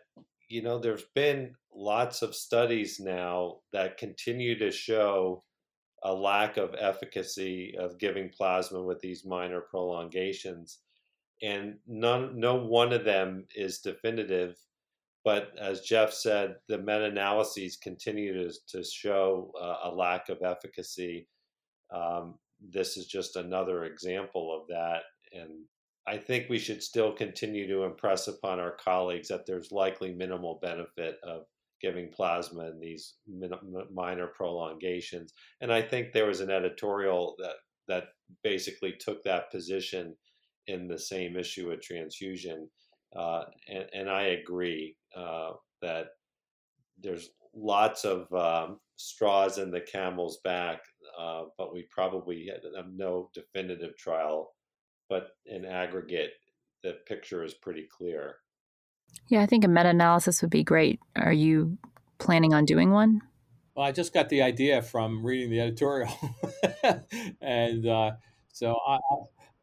you 0.47 0.62
know, 0.62 0.80
there's 0.80 1.06
been 1.15 1.56
lots 1.73 2.21
of 2.21 2.36
studies 2.36 2.99
now 2.99 3.58
that 3.73 3.97
continue 3.97 4.58
to 4.60 4.71
show 4.71 5.43
a 6.04 6.13
lack 6.13 6.58
of 6.58 6.75
efficacy 6.80 7.75
of 7.78 7.99
giving 7.99 8.30
plasma 8.30 8.82
with 8.82 8.99
these 8.99 9.25
minor 9.25 9.62
prolongations. 9.62 10.80
And 11.41 11.75
none, 11.88 12.39
no 12.39 12.56
one 12.56 12.93
of 12.93 13.04
them 13.04 13.45
is 13.56 13.80
definitive. 13.80 14.56
But 15.25 15.52
as 15.60 15.82
Jeff 15.82 16.13
said, 16.13 16.56
the 16.67 16.78
meta 16.78 17.06
analyses 17.06 17.78
continue 17.78 18.34
to, 18.34 18.54
to 18.69 18.84
show 18.84 19.52
uh, 19.60 19.89
a 19.89 19.91
lack 19.93 20.30
of 20.30 20.41
efficacy. 20.41 21.28
Um, 21.93 22.36
this 22.60 22.98
is 22.98 23.08
just 23.08 23.36
another 23.36 23.86
example 23.86 24.56
of 24.56 24.67
that. 24.67 25.04
And 25.34 25.52
I 26.08 26.17
think 26.17 26.50
we 26.50 26.60
should 26.60 26.82
still 26.82 27.12
continue 27.12 27.67
to 27.67 27.84
impress 27.84 28.28
upon 28.28 28.60
our 28.60 28.76
colleagues 28.84 29.28
that 29.28 29.45
there's 29.45 29.72
likely 29.72 30.13
minimal 30.13 30.60
benefit 30.62 31.17
of 31.24 31.43
giving 31.82 32.10
plasma 32.10 32.69
in 32.69 32.80
these 32.80 33.15
minor 33.93 34.28
prolongations. 34.28 35.34
And 35.62 35.72
I 35.72 35.82
think 35.82 36.12
there 36.12 36.26
was 36.26 36.41
an 36.41 36.50
editorial 36.50 37.36
that 37.39 37.56
that 37.88 38.04
basically 38.43 38.93
took 39.00 39.24
that 39.24 39.52
position 39.52 40.15
in 40.67 40.88
the 40.88 41.00
same 41.00 41.36
issue 41.36 41.72
of 41.72 41.82
transfusion. 41.82 42.69
Uh, 43.15 43.45
and, 43.67 43.86
and, 43.91 44.10
I 44.10 44.38
agree 44.39 44.95
uh, 45.17 45.54
that 45.82 46.10
there's 47.02 47.32
lots 47.56 48.06
of 48.06 48.32
um, 48.32 48.80
straws 48.95 49.58
in 49.58 49.72
the 49.72 49.82
camel's 49.82 50.39
back 50.43 50.82
uh, 51.17 51.43
but 51.58 51.74
we 51.74 51.88
probably 51.89 52.50
have 52.76 52.91
no 52.91 53.30
definitive 53.34 53.98
trial. 53.98 54.54
But 55.10 55.30
in 55.45 55.65
aggregate, 55.65 56.32
the 56.84 56.98
picture 57.08 57.43
is 57.43 57.54
pretty 57.54 57.88
clear. 57.89 58.36
Yeah, 59.28 59.41
I 59.41 59.45
think 59.45 59.63
a 59.63 59.67
meta 59.67 59.89
analysis 59.89 60.41
would 60.41 60.52
be 60.52 60.63
great. 60.63 61.00
Are 61.15 61.34
you 61.34 61.78
planning 62.19 62.54
on 62.54 62.65
doing 62.65 62.91
one? 62.91 63.22
Well, 63.76 63.88
I 63.88 63.91
just 63.91 64.13
got 64.13 64.30
the 64.30 64.41
idea 64.41 64.82
from 64.82 65.26
reading 65.26 65.50
the 65.50 65.62
editorial, 65.62 66.13
and 67.41 67.88
uh, 67.88 68.12
so 68.52 68.78
I, 68.86 69.00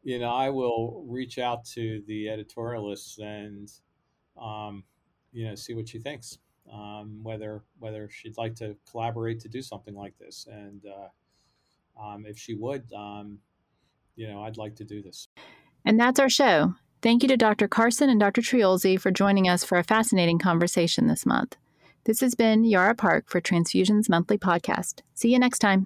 you 0.03 0.19
know, 0.19 0.31
I 0.31 0.49
will 0.49 1.03
reach 1.07 1.37
out 1.37 1.65
to 1.75 2.01
the 2.07 2.25
editorialist 2.25 3.19
and, 3.19 3.71
um, 4.41 4.85
you 5.31 5.45
know, 5.45 5.55
see 5.55 5.73
what 5.73 5.89
she 5.89 5.99
thinks. 5.99 6.37
Um, 6.73 7.19
whether 7.23 7.63
whether 7.79 8.09
she'd 8.09 8.37
like 8.37 8.55
to 8.55 8.75
collaborate 8.89 9.39
to 9.41 9.49
do 9.49 9.61
something 9.61 9.95
like 9.95 10.17
this, 10.17 10.47
and 10.51 10.81
uh, 10.85 11.07
um, 12.01 12.25
if 12.25 12.37
she 12.37 12.55
would, 12.55 12.83
um, 12.93 13.39
you 14.15 14.27
know, 14.27 14.43
I'd 14.43 14.57
like 14.57 14.75
to 14.77 14.83
do 14.83 15.01
this. 15.01 15.27
And 15.85 15.99
that's 15.99 16.19
our 16.19 16.29
show. 16.29 16.73
Thank 17.01 17.21
you 17.21 17.29
to 17.29 17.37
Dr. 17.37 17.67
Carson 17.67 18.09
and 18.09 18.19
Dr. 18.19 18.41
Triulzi 18.41 18.99
for 18.99 19.11
joining 19.11 19.47
us 19.47 19.63
for 19.63 19.77
a 19.77 19.83
fascinating 19.83 20.39
conversation 20.39 21.07
this 21.07 21.25
month. 21.25 21.55
This 22.05 22.21
has 22.21 22.35
been 22.35 22.63
Yara 22.63 22.95
Park 22.95 23.25
for 23.27 23.41
Transfusions 23.41 24.09
Monthly 24.09 24.37
Podcast. 24.37 25.01
See 25.13 25.31
you 25.31 25.39
next 25.39 25.59
time. 25.59 25.85